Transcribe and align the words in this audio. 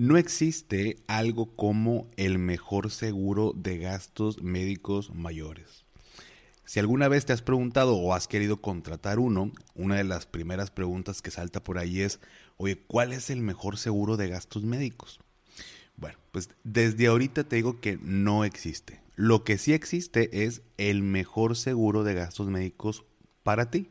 No 0.00 0.16
existe 0.16 0.96
algo 1.08 1.54
como 1.56 2.08
el 2.16 2.38
mejor 2.38 2.90
seguro 2.90 3.52
de 3.54 3.76
gastos 3.76 4.40
médicos 4.40 5.14
mayores. 5.14 5.84
Si 6.64 6.80
alguna 6.80 7.06
vez 7.08 7.26
te 7.26 7.34
has 7.34 7.42
preguntado 7.42 7.98
o 7.98 8.14
has 8.14 8.26
querido 8.26 8.62
contratar 8.62 9.18
uno, 9.18 9.52
una 9.74 9.96
de 9.96 10.04
las 10.04 10.24
primeras 10.24 10.70
preguntas 10.70 11.20
que 11.20 11.30
salta 11.30 11.62
por 11.62 11.76
ahí 11.76 12.00
es, 12.00 12.18
oye, 12.56 12.78
¿cuál 12.86 13.12
es 13.12 13.28
el 13.28 13.42
mejor 13.42 13.76
seguro 13.76 14.16
de 14.16 14.30
gastos 14.30 14.62
médicos? 14.62 15.20
Bueno, 15.98 16.16
pues 16.32 16.48
desde 16.64 17.08
ahorita 17.08 17.44
te 17.44 17.56
digo 17.56 17.82
que 17.82 17.98
no 18.00 18.46
existe. 18.46 19.02
Lo 19.16 19.44
que 19.44 19.58
sí 19.58 19.74
existe 19.74 20.46
es 20.46 20.62
el 20.78 21.02
mejor 21.02 21.58
seguro 21.58 22.04
de 22.04 22.14
gastos 22.14 22.48
médicos 22.48 23.04
para 23.42 23.70
ti. 23.70 23.90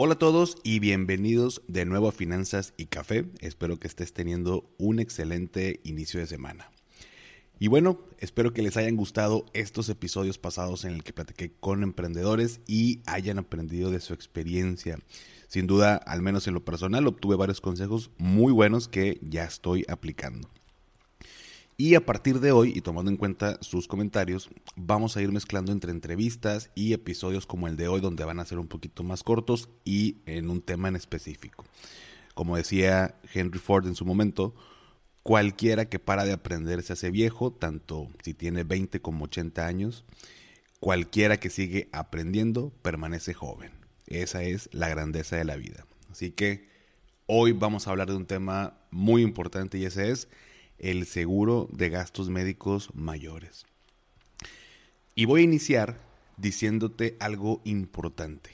Hola 0.00 0.14
a 0.14 0.18
todos 0.20 0.58
y 0.62 0.78
bienvenidos 0.78 1.60
de 1.66 1.84
nuevo 1.84 2.06
a 2.06 2.12
Finanzas 2.12 2.72
y 2.76 2.86
Café. 2.86 3.24
Espero 3.40 3.80
que 3.80 3.88
estés 3.88 4.12
teniendo 4.12 4.70
un 4.78 5.00
excelente 5.00 5.80
inicio 5.82 6.20
de 6.20 6.28
semana. 6.28 6.70
Y 7.58 7.66
bueno, 7.66 7.98
espero 8.18 8.52
que 8.52 8.62
les 8.62 8.76
hayan 8.76 8.94
gustado 8.94 9.46
estos 9.54 9.88
episodios 9.88 10.38
pasados 10.38 10.84
en 10.84 10.92
el 10.92 11.02
que 11.02 11.12
platiqué 11.12 11.50
con 11.58 11.82
emprendedores 11.82 12.60
y 12.68 13.00
hayan 13.06 13.40
aprendido 13.40 13.90
de 13.90 13.98
su 13.98 14.14
experiencia. 14.14 15.00
Sin 15.48 15.66
duda, 15.66 15.96
al 15.96 16.22
menos 16.22 16.46
en 16.46 16.54
lo 16.54 16.64
personal, 16.64 17.08
obtuve 17.08 17.34
varios 17.34 17.60
consejos 17.60 18.12
muy 18.18 18.52
buenos 18.52 18.86
que 18.86 19.18
ya 19.20 19.42
estoy 19.42 19.84
aplicando. 19.88 20.48
Y 21.80 21.94
a 21.94 22.04
partir 22.04 22.40
de 22.40 22.50
hoy, 22.50 22.72
y 22.74 22.80
tomando 22.80 23.08
en 23.08 23.16
cuenta 23.16 23.56
sus 23.62 23.86
comentarios, 23.86 24.50
vamos 24.74 25.16
a 25.16 25.22
ir 25.22 25.30
mezclando 25.30 25.70
entre 25.70 25.92
entrevistas 25.92 26.72
y 26.74 26.92
episodios 26.92 27.46
como 27.46 27.68
el 27.68 27.76
de 27.76 27.86
hoy, 27.86 28.00
donde 28.00 28.24
van 28.24 28.40
a 28.40 28.44
ser 28.44 28.58
un 28.58 28.66
poquito 28.66 29.04
más 29.04 29.22
cortos 29.22 29.68
y 29.84 30.16
en 30.26 30.50
un 30.50 30.60
tema 30.60 30.88
en 30.88 30.96
específico. 30.96 31.64
Como 32.34 32.56
decía 32.56 33.14
Henry 33.32 33.60
Ford 33.60 33.86
en 33.86 33.94
su 33.94 34.04
momento, 34.04 34.56
cualquiera 35.22 35.88
que 35.88 36.00
para 36.00 36.24
de 36.24 36.32
aprender 36.32 36.82
se 36.82 36.94
hace 36.94 37.12
viejo, 37.12 37.52
tanto 37.52 38.08
si 38.24 38.34
tiene 38.34 38.64
20 38.64 39.00
como 39.00 39.26
80 39.26 39.64
años. 39.64 40.04
Cualquiera 40.80 41.36
que 41.36 41.48
sigue 41.48 41.88
aprendiendo 41.92 42.72
permanece 42.82 43.34
joven. 43.34 43.70
Esa 44.08 44.42
es 44.42 44.68
la 44.72 44.88
grandeza 44.88 45.36
de 45.36 45.44
la 45.44 45.54
vida. 45.54 45.86
Así 46.10 46.32
que 46.32 46.66
hoy 47.26 47.52
vamos 47.52 47.86
a 47.86 47.92
hablar 47.92 48.08
de 48.08 48.16
un 48.16 48.26
tema 48.26 48.80
muy 48.90 49.22
importante 49.22 49.78
y 49.78 49.84
ese 49.84 50.10
es 50.10 50.26
el 50.78 51.06
seguro 51.06 51.68
de 51.72 51.90
gastos 51.90 52.30
médicos 52.30 52.90
mayores. 52.94 53.66
Y 55.14 55.24
voy 55.24 55.40
a 55.40 55.44
iniciar 55.44 55.98
diciéndote 56.36 57.16
algo 57.20 57.60
importante. 57.64 58.50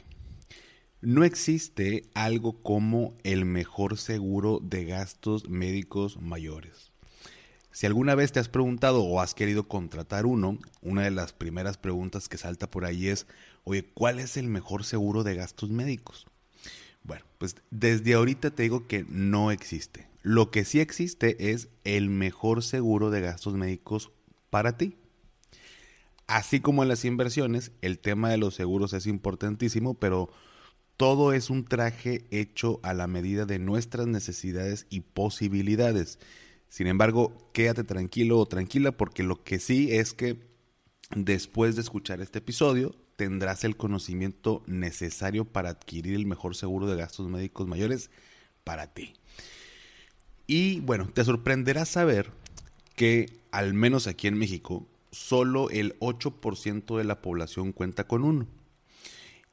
No 1.01 1.25
existe 1.25 2.05
algo 2.15 2.63
como 2.63 3.15
el 3.25 3.45
mejor 3.45 3.99
seguro 3.99 4.61
de 4.63 4.87
gastos 4.87 5.51
médicos 5.51 6.21
mayores. 6.21 6.93
Si 7.73 7.87
alguna 7.87 8.15
vez 8.15 8.33
te 8.33 8.41
has 8.41 8.49
preguntado 8.49 9.03
o 9.03 9.21
has 9.21 9.35
querido 9.35 9.69
contratar 9.69 10.27
uno, 10.27 10.59
una 10.81 11.03
de 11.03 11.11
las 11.11 11.33
primeras 11.33 11.77
preguntas 11.77 12.29
que 12.29 12.39
salta 12.39 12.71
por 12.71 12.85
ahí 12.85 13.09
es, 13.09 13.27
oye, 13.65 13.85
¿cuál 13.93 14.21
es 14.21 14.37
el 14.37 14.49
mejor 14.49 14.85
seguro 14.85 15.25
de 15.25 15.35
gastos 15.35 15.71
médicos? 15.71 16.27
Bueno, 17.03 17.25
pues 17.37 17.57
desde 17.71 18.15
ahorita 18.15 18.53
te 18.53 18.63
digo 18.63 18.87
que 18.87 19.05
no 19.09 19.51
existe. 19.51 20.07
Lo 20.25 20.51
que 20.51 20.65
sí 20.65 20.81
existe 20.81 21.53
es 21.53 21.69
el 21.85 22.09
mejor 22.09 22.63
seguro 22.63 23.11
de 23.11 23.21
gastos 23.21 23.53
médicos 23.57 24.11
para 24.49 24.79
ti. 24.79 24.97
Así 26.27 26.61
como 26.61 26.83
en 26.83 26.89
las 26.89 27.05
inversiones, 27.05 27.73
el 27.83 27.99
tema 27.99 28.31
de 28.31 28.39
los 28.39 28.55
seguros 28.55 28.95
es 28.95 29.07
importantísimo, 29.07 29.93
pero 29.93 30.31
todo 30.97 31.35
es 31.35 31.51
un 31.51 31.67
traje 31.67 32.25
hecho 32.31 32.81
a 32.83 32.95
la 32.95 33.07
medida 33.07 33.45
de 33.45 33.59
nuestras 33.59 34.07
necesidades 34.07 34.87
y 34.89 35.01
posibilidades. 35.01 36.19
Sin 36.71 36.87
embargo, 36.87 37.51
quédate 37.53 37.85
tranquilo 37.85 38.39
o 38.39 38.47
tranquila 38.47 38.93
porque 38.93 39.25
lo 39.25 39.45
que 39.45 39.59
sí 39.59 39.93
es 39.93 40.15
que 40.15 40.41
después 41.15 41.77
de 41.77 41.83
escuchar 41.83 42.23
este 42.23 42.39
episodio 42.39 42.97
tendrás 43.17 43.63
el 43.65 43.77
conocimiento 43.77 44.63
necesario 44.67 45.45
para 45.45 45.69
adquirir 45.69 46.15
el 46.15 46.25
mejor 46.25 46.57
seguro 46.57 46.87
de 46.87 46.97
gastos 46.97 47.29
médicos 47.29 47.69
mayores 47.69 48.11
para 48.65 48.87
ti. 48.95 49.13
Y 50.47 50.81
bueno, 50.81 51.09
te 51.13 51.25
sorprenderá 51.25 51.85
saber 51.85 52.31
que 52.97 53.41
al 53.51 53.75
menos 53.75 54.07
aquí 54.07 54.27
en 54.27 54.39
México, 54.39 54.87
solo 55.11 55.71
el 55.71 55.99
8% 56.01 56.99
de 56.99 57.05
la 57.05 57.23
población 57.23 57.73
cuenta 57.73 58.07
con 58.07 58.25
uno. 58.25 58.47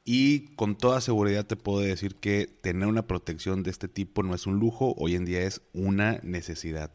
Y 0.04 0.48
con 0.56 0.76
toda 0.76 1.00
seguridad 1.00 1.46
te 1.46 1.56
puedo 1.56 1.78
decir 1.78 2.16
que 2.16 2.46
tener 2.46 2.88
una 2.88 3.06
protección 3.06 3.62
de 3.62 3.70
este 3.70 3.86
tipo 3.86 4.22
no 4.24 4.34
es 4.34 4.46
un 4.46 4.58
lujo, 4.58 4.94
hoy 4.98 5.14
en 5.14 5.24
día 5.24 5.42
es 5.42 5.62
una 5.72 6.18
necesidad. 6.24 6.92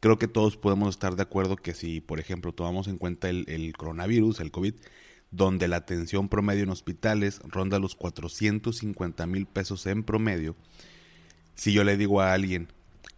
Creo 0.00 0.18
que 0.18 0.28
todos 0.28 0.58
podemos 0.58 0.90
estar 0.90 1.16
de 1.16 1.22
acuerdo 1.22 1.56
que 1.56 1.72
si, 1.72 2.02
por 2.02 2.20
ejemplo, 2.20 2.52
tomamos 2.52 2.86
en 2.88 2.98
cuenta 2.98 3.30
el, 3.30 3.46
el 3.48 3.72
coronavirus, 3.74 4.40
el 4.40 4.50
COVID, 4.50 4.74
donde 5.30 5.66
la 5.66 5.76
atención 5.76 6.28
promedio 6.28 6.64
en 6.64 6.70
hospitales 6.70 7.40
ronda 7.44 7.78
los 7.78 7.94
450 7.96 9.26
mil 9.26 9.46
pesos 9.46 9.86
en 9.86 10.04
promedio, 10.04 10.54
si 11.54 11.72
yo 11.72 11.84
le 11.84 11.96
digo 11.96 12.20
a 12.20 12.34
alguien, 12.34 12.68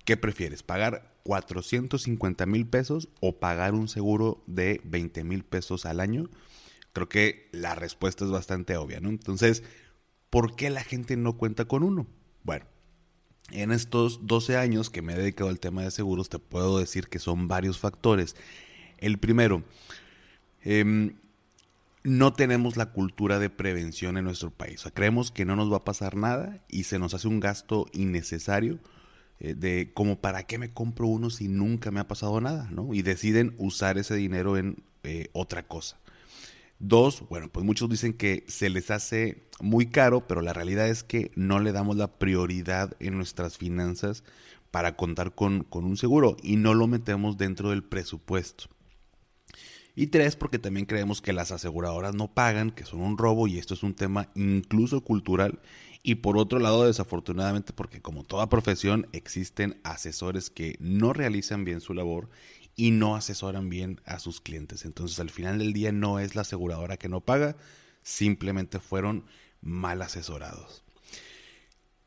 ¿Qué 0.06 0.16
prefieres? 0.16 0.62
¿Pagar 0.62 1.12
450 1.24 2.46
mil 2.46 2.64
pesos 2.68 3.08
o 3.20 3.40
pagar 3.40 3.74
un 3.74 3.88
seguro 3.88 4.40
de 4.46 4.80
20 4.84 5.24
mil 5.24 5.42
pesos 5.44 5.84
al 5.84 5.98
año? 5.98 6.30
Creo 6.92 7.08
que 7.08 7.48
la 7.50 7.74
respuesta 7.74 8.24
es 8.24 8.30
bastante 8.30 8.76
obvia, 8.76 9.00
¿no? 9.00 9.08
Entonces, 9.08 9.64
¿por 10.30 10.54
qué 10.54 10.70
la 10.70 10.84
gente 10.84 11.16
no 11.16 11.36
cuenta 11.36 11.64
con 11.64 11.82
uno? 11.82 12.06
Bueno, 12.44 12.66
en 13.50 13.72
estos 13.72 14.28
12 14.28 14.56
años 14.56 14.90
que 14.90 15.02
me 15.02 15.14
he 15.14 15.18
dedicado 15.18 15.50
al 15.50 15.58
tema 15.58 15.82
de 15.82 15.90
seguros, 15.90 16.28
te 16.28 16.38
puedo 16.38 16.78
decir 16.78 17.08
que 17.08 17.18
son 17.18 17.48
varios 17.48 17.80
factores. 17.80 18.36
El 18.98 19.18
primero, 19.18 19.64
em, 20.62 21.16
no 22.04 22.32
tenemos 22.32 22.76
la 22.76 22.92
cultura 22.92 23.40
de 23.40 23.50
prevención 23.50 24.16
en 24.18 24.24
nuestro 24.24 24.52
país. 24.52 24.78
O 24.78 24.82
sea, 24.84 24.92
creemos 24.92 25.32
que 25.32 25.44
no 25.44 25.56
nos 25.56 25.72
va 25.72 25.78
a 25.78 25.84
pasar 25.84 26.14
nada 26.14 26.64
y 26.68 26.84
se 26.84 27.00
nos 27.00 27.12
hace 27.12 27.26
un 27.26 27.40
gasto 27.40 27.86
innecesario 27.92 28.78
eh, 29.38 29.54
de 29.54 29.92
como 29.92 30.20
para 30.20 30.44
qué 30.44 30.58
me 30.58 30.72
compro 30.72 31.06
uno 31.06 31.30
si 31.30 31.48
nunca 31.48 31.90
me 31.90 32.00
ha 32.00 32.08
pasado 32.08 32.40
nada, 32.40 32.68
¿no? 32.70 32.94
Y 32.94 33.02
deciden 33.02 33.54
usar 33.58 33.98
ese 33.98 34.14
dinero 34.14 34.56
en 34.56 34.82
eh, 35.02 35.28
otra 35.32 35.62
cosa. 35.62 35.98
Dos, 36.78 37.24
bueno, 37.28 37.48
pues 37.50 37.64
muchos 37.64 37.88
dicen 37.88 38.12
que 38.12 38.44
se 38.48 38.68
les 38.68 38.90
hace 38.90 39.48
muy 39.60 39.86
caro, 39.86 40.26
pero 40.26 40.42
la 40.42 40.52
realidad 40.52 40.88
es 40.88 41.02
que 41.02 41.30
no 41.34 41.58
le 41.60 41.72
damos 41.72 41.96
la 41.96 42.18
prioridad 42.18 42.94
en 43.00 43.16
nuestras 43.16 43.56
finanzas 43.56 44.24
para 44.70 44.96
contar 44.96 45.34
con, 45.34 45.64
con 45.64 45.84
un 45.84 45.96
seguro 45.96 46.36
y 46.42 46.56
no 46.56 46.74
lo 46.74 46.86
metemos 46.86 47.38
dentro 47.38 47.70
del 47.70 47.82
presupuesto. 47.82 48.66
Y 49.94 50.08
tres, 50.08 50.36
porque 50.36 50.58
también 50.58 50.84
creemos 50.84 51.22
que 51.22 51.32
las 51.32 51.50
aseguradoras 51.52 52.14
no 52.14 52.28
pagan, 52.28 52.70
que 52.70 52.84
son 52.84 53.00
un 53.00 53.16
robo 53.16 53.46
y 53.46 53.56
esto 53.56 53.72
es 53.72 53.82
un 53.82 53.94
tema 53.94 54.28
incluso 54.34 55.00
cultural 55.00 55.58
y 56.06 56.14
por 56.14 56.38
otro 56.38 56.60
lado, 56.60 56.86
desafortunadamente, 56.86 57.72
porque 57.72 58.00
como 58.00 58.22
toda 58.22 58.48
profesión 58.48 59.08
existen 59.10 59.80
asesores 59.82 60.50
que 60.50 60.76
no 60.78 61.12
realizan 61.12 61.64
bien 61.64 61.80
su 61.80 61.94
labor 61.94 62.30
y 62.76 62.92
no 62.92 63.16
asesoran 63.16 63.68
bien 63.68 64.00
a 64.04 64.20
sus 64.20 64.40
clientes. 64.40 64.84
Entonces, 64.84 65.18
al 65.18 65.30
final 65.30 65.58
del 65.58 65.72
día 65.72 65.90
no 65.90 66.20
es 66.20 66.36
la 66.36 66.42
aseguradora 66.42 66.96
que 66.96 67.08
no 67.08 67.22
paga, 67.22 67.56
simplemente 68.04 68.78
fueron 68.78 69.24
mal 69.60 70.00
asesorados. 70.00 70.84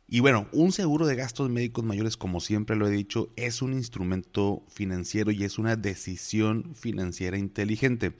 Y 0.07 0.21
bueno, 0.21 0.47
un 0.53 0.71
seguro 0.71 1.05
de 1.05 1.17
gastos 1.17 1.49
médicos 1.49 1.83
mayores, 1.83 2.15
como 2.15 2.39
siempre 2.39 2.77
lo 2.77 2.87
he 2.87 2.91
dicho, 2.91 3.33
es 3.35 3.61
un 3.61 3.73
instrumento 3.73 4.63
financiero 4.69 5.31
y 5.31 5.43
es 5.43 5.57
una 5.57 5.75
decisión 5.75 6.73
financiera 6.73 7.37
inteligente. 7.37 8.13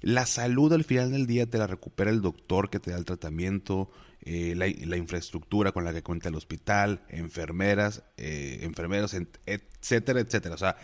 La 0.00 0.26
salud 0.26 0.72
al 0.72 0.82
final 0.82 1.12
del 1.12 1.26
día 1.28 1.48
te 1.48 1.56
la 1.56 1.68
recupera 1.68 2.10
el 2.10 2.20
doctor 2.20 2.68
que 2.68 2.80
te 2.80 2.90
da 2.90 2.98
el 2.98 3.06
tratamiento, 3.06 3.90
eh, 4.26 4.54
la, 4.56 4.96
infraestructura 4.96 5.72
con 5.72 5.84
la 5.84 5.92
que 5.92 6.02
cuenta 6.02 6.30
el 6.30 6.34
hospital, 6.34 7.02
enfermeras, 7.08 8.02
eh, 8.16 8.60
enfermeros, 8.62 9.14
etcétera, 9.14 10.20
etcétera. 10.20 10.54
O 10.54 10.58
sea, 10.58 10.76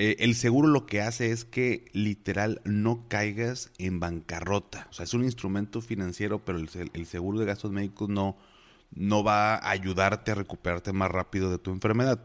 eh, 0.00 0.16
el 0.20 0.36
seguro 0.36 0.68
lo 0.68 0.86
que 0.86 1.00
hace 1.00 1.32
es 1.32 1.44
que 1.44 1.86
literal 1.92 2.60
no 2.64 3.08
caigas 3.08 3.72
en 3.78 3.98
bancarrota. 3.98 4.86
O 4.90 4.92
sea, 4.92 5.02
es 5.02 5.12
un 5.12 5.24
instrumento 5.24 5.80
financiero, 5.80 6.44
pero 6.44 6.58
el, 6.58 7.06
seguro 7.06 7.40
de 7.40 7.46
gastos 7.46 7.72
médicos 7.72 8.08
no, 8.08 8.36
no 8.94 9.24
va 9.24 9.56
a 9.56 9.70
ayudarte 9.70 10.30
a 10.30 10.34
recuperarte 10.36 10.92
más 10.92 11.10
rápido 11.10 11.50
de 11.50 11.58
tu 11.58 11.72
enfermedad. 11.72 12.20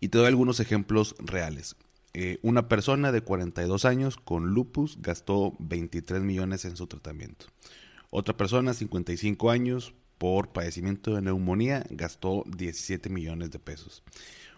Y 0.00 0.08
te 0.08 0.18
doy 0.18 0.26
algunos 0.26 0.58
ejemplos 0.58 1.14
reales. 1.20 1.76
eh, 2.14 2.38
una 2.42 2.66
persona 2.66 3.12
de 3.12 3.20
42 3.20 3.84
años 3.84 4.16
con 4.16 4.48
lupus 4.48 4.98
gastó 5.00 5.54
23 5.60 6.22
millones 6.22 6.64
en 6.64 6.76
su 6.76 6.88
tratamiento. 6.88 7.46
Otra 8.10 8.36
persona, 8.36 8.74
55 8.74 9.50
años, 9.50 9.94
por 10.18 10.52
padecimiento 10.52 11.14
de 11.14 11.22
neumonía, 11.22 11.84
gastó 11.90 12.44
17 12.46 13.08
millones 13.10 13.50
de 13.50 13.58
pesos. 13.58 14.02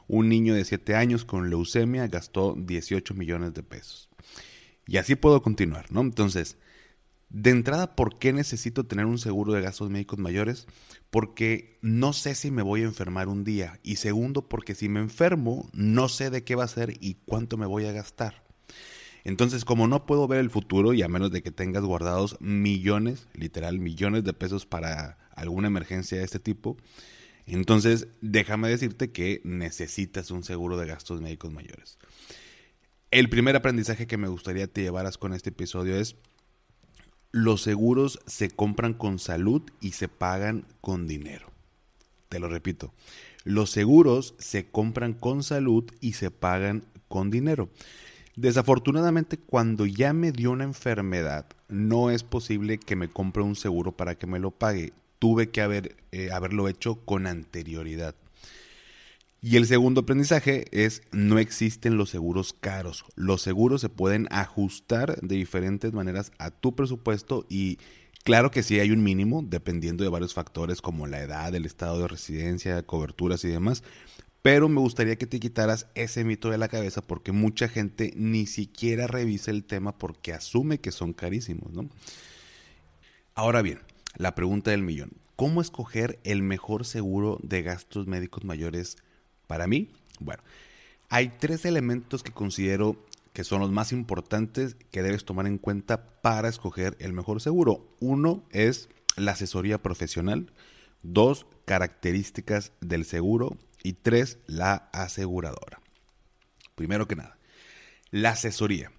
Un 0.07 0.29
niño 0.29 0.55
de 0.55 0.65
7 0.65 0.95
años 0.95 1.25
con 1.25 1.51
leucemia 1.51 2.07
gastó 2.09 2.55
18 2.57 3.15
millones 3.15 3.55
de 3.55 3.63
pesos. 3.63 4.09
Y 4.87 4.97
así 4.97 5.15
puedo 5.15 5.43
continuar, 5.43 5.93
¿no? 5.93 6.01
Entonces, 6.01 6.57
de 7.29 7.51
entrada, 7.51 7.95
¿por 7.95 8.19
qué 8.19 8.33
necesito 8.33 8.87
tener 8.87 9.07
un 9.07 9.19
seguro 9.19 9.53
de 9.53 9.61
gastos 9.61 9.89
médicos 9.89 10.19
mayores? 10.19 10.67
Porque 11.11 11.79
no 11.81 12.13
sé 12.13 12.35
si 12.35 12.51
me 12.51 12.63
voy 12.63 12.83
a 12.83 12.87
enfermar 12.87 13.29
un 13.29 13.45
día. 13.45 13.79
Y 13.85 13.97
segundo, 13.97 14.49
porque 14.49 14.75
si 14.75 14.89
me 14.89 14.99
enfermo, 14.99 15.71
no 15.73 16.09
sé 16.09 16.31
de 16.31 16.43
qué 16.43 16.57
va 16.57 16.65
a 16.65 16.69
ser 16.69 16.97
y 17.01 17.15
cuánto 17.25 17.57
me 17.57 17.67
voy 17.67 17.87
a 17.87 17.93
gastar. 17.93 18.50
Entonces, 19.25 19.65
como 19.65 19.87
no 19.87 20.07
puedo 20.07 20.27
ver 20.29 20.41
el 20.41 20.51
futuro, 20.51 20.95
y 20.95 21.03
a 21.03 21.09
menos 21.09 21.31
de 21.31 21.43
que 21.43 21.51
tengas 21.51 21.85
guardados 21.85 22.37
millones, 22.41 23.29
literal 23.35 23.79
millones 23.79 24.25
de 24.25 24.33
pesos 24.33 24.67
para 24.67 25.19
alguna 25.35 25.69
emergencia 25.69 26.19
de 26.19 26.25
este 26.25 26.39
tipo, 26.39 26.77
entonces 27.47 28.09
déjame 28.21 28.69
decirte 28.69 29.11
que 29.11 29.41
necesitas 29.45 30.31
un 30.31 30.45
seguro 30.45 30.77
de 30.77 30.87
gastos 30.87 31.21
médicos 31.21 31.53
mayores. 31.53 31.99
El 33.11 33.29
primer 33.29 33.57
aprendizaje 33.57 34.07
que 34.07 34.17
me 34.17 34.29
gustaría 34.29 34.69
te 34.69 34.83
llevaras 34.83 35.19
con 35.19 35.33
este 35.33 35.51
episodio 35.51 35.97
es 35.97 36.17
los 37.33 37.63
seguros 37.63 38.21
se 38.27 38.51
compran 38.51 38.95
con 38.95 39.19
salud 39.19 39.63
y 39.81 39.93
se 39.93 40.09
pagan 40.09 40.67
con 40.81 41.07
dinero. 41.07 41.51
Te 42.29 42.39
lo 42.39 42.49
repito, 42.49 42.93
los 43.45 43.71
seguros 43.71 44.35
se 44.39 44.71
compran 44.71 45.15
con 45.15 45.43
salud 45.43 45.91
y 46.01 46.13
se 46.13 46.31
pagan 46.31 46.85
con 47.09 47.31
dinero. 47.31 47.69
Desafortunadamente, 48.41 49.37
cuando 49.37 49.85
ya 49.85 50.15
me 50.15 50.33
dio 50.33 50.53
una 50.53 50.65
enfermedad, 50.65 51.45
no 51.69 52.11
es 52.11 52.23
posible 52.23 52.79
que 52.79 52.97
me 52.97 53.11
compre 53.11 53.43
un 53.43 53.55
seguro 53.55 53.93
para 53.93 54.15
que 54.15 54.27
me 54.27 54.39
lo 54.39 54.51
pague. 54.51 54.95
Tuve 55.19 55.51
que 55.51 55.61
haber, 55.61 55.97
eh, 56.11 56.31
haberlo 56.33 56.67
hecho 56.67 57.05
con 57.05 57.27
anterioridad. 57.27 58.15
Y 59.43 59.57
el 59.57 59.67
segundo 59.67 60.01
aprendizaje 60.01 60.65
es 60.73 61.03
no 61.13 61.39
existen 61.39 61.99
los 61.99 62.09
seguros 62.09 62.55
caros. 62.55 63.05
Los 63.15 63.43
seguros 63.43 63.83
se 63.83 63.91
pueden 63.91 64.27
ajustar 64.31 65.21
de 65.21 65.37
diferentes 65.37 65.93
maneras 65.93 66.33
a 66.39 66.51
tu 66.51 66.75
presupuesto 66.75 67.45
y 67.51 67.77
claro 68.25 68.51
que 68.51 68.63
sí 68.63 68.81
hay 68.81 68.91
un 68.91 69.03
mínimo 69.03 69.43
dependiendo 69.47 70.03
de 70.03 70.09
varios 70.09 70.33
factores 70.33 70.81
como 70.81 71.07
la 71.07 71.21
edad, 71.21 71.55
el 71.55 71.67
estado 71.67 72.01
de 72.01 72.09
residencia, 72.09 72.83
coberturas 72.85 73.45
y 73.45 73.49
demás. 73.49 73.83
Pero 74.43 74.69
me 74.69 74.81
gustaría 74.81 75.17
que 75.17 75.27
te 75.27 75.41
quitaras 75.41 75.87
ese 75.95 76.25
mito 76.25 76.51
de 76.51 76.59
la 76.59 76.69
cabeza 76.69 77.03
porque 77.03 77.33
mucha 77.33 77.69
gente 77.69 78.13
ni 78.17 78.47
siquiera 78.47 79.07
revisa 79.07 79.51
el 79.51 79.65
tema 79.65 79.99
porque 79.99 80.33
asume 80.33 80.79
que 80.79 80.93
son 80.93 81.13
carísimos, 81.13 81.73
¿no? 81.73 81.89
Ahora 83.35 83.63
bien, 83.63 83.81
la 84.17 84.35
pregunta 84.35 84.71
del 84.71 84.83
millón. 84.83 85.13
¿Cómo 85.37 85.61
escoger 85.61 86.19
el 86.25 86.43
mejor 86.43 86.85
seguro 86.85 87.39
de 87.43 87.63
gastos 87.63 88.07
médicos 88.07 88.45
mayores 88.45 88.97
para 89.51 89.67
mí, 89.67 89.89
bueno, 90.21 90.45
hay 91.09 91.33
tres 91.41 91.65
elementos 91.65 92.23
que 92.23 92.31
considero 92.31 92.95
que 93.33 93.43
son 93.43 93.61
los 93.61 93.73
más 93.73 93.91
importantes 93.91 94.77
que 94.93 95.03
debes 95.03 95.25
tomar 95.25 95.49
en 95.49 95.59
cuenta 95.59 96.21
para 96.23 96.49
escoger 96.49 96.97
el 97.01 97.13
mejor 97.13 97.41
seguro. 97.41 97.85
Uno 97.99 98.45
es 98.51 98.89
la 99.17 99.33
asesoría 99.33 99.83
profesional, 99.83 100.53
dos, 101.03 101.47
características 101.65 102.71
del 102.81 103.05
seguro 103.05 103.57
y 103.83 103.95
tres, 103.95 104.39
la 104.47 104.89
aseguradora. 104.93 105.81
Primero 106.75 107.07
que 107.09 107.17
nada, 107.17 107.39
la 108.11 108.31
asesoría. 108.31 108.93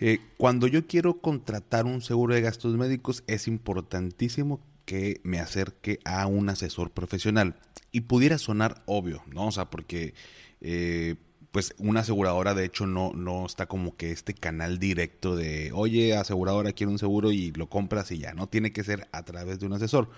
Eh, 0.00 0.20
cuando 0.36 0.66
yo 0.66 0.86
quiero 0.86 1.20
contratar 1.20 1.84
un 1.84 2.02
seguro 2.02 2.34
de 2.34 2.40
gastos 2.40 2.76
médicos 2.76 3.24
es 3.26 3.48
importantísimo 3.48 4.60
que 4.84 5.20
me 5.22 5.40
acerque 5.40 5.98
a 6.04 6.26
un 6.26 6.48
asesor 6.48 6.90
profesional. 6.92 7.56
Y 7.92 8.02
pudiera 8.02 8.38
sonar 8.38 8.82
obvio, 8.86 9.22
¿no? 9.26 9.48
O 9.48 9.52
sea, 9.52 9.70
porque 9.70 10.14
eh, 10.60 11.16
pues 11.50 11.74
una 11.78 12.00
aseguradora 12.00 12.54
de 12.54 12.64
hecho 12.64 12.86
no, 12.86 13.12
no 13.12 13.46
está 13.46 13.66
como 13.66 13.96
que 13.96 14.12
este 14.12 14.34
canal 14.34 14.78
directo 14.78 15.36
de, 15.36 15.72
oye, 15.74 16.16
aseguradora 16.16 16.72
quiero 16.72 16.92
un 16.92 16.98
seguro 16.98 17.32
y 17.32 17.52
lo 17.52 17.68
compras 17.68 18.10
y 18.12 18.18
ya, 18.18 18.32
¿no? 18.34 18.48
Tiene 18.48 18.72
que 18.72 18.84
ser 18.84 19.08
a 19.12 19.24
través 19.24 19.58
de 19.58 19.66
un 19.66 19.72
asesor. 19.72 20.10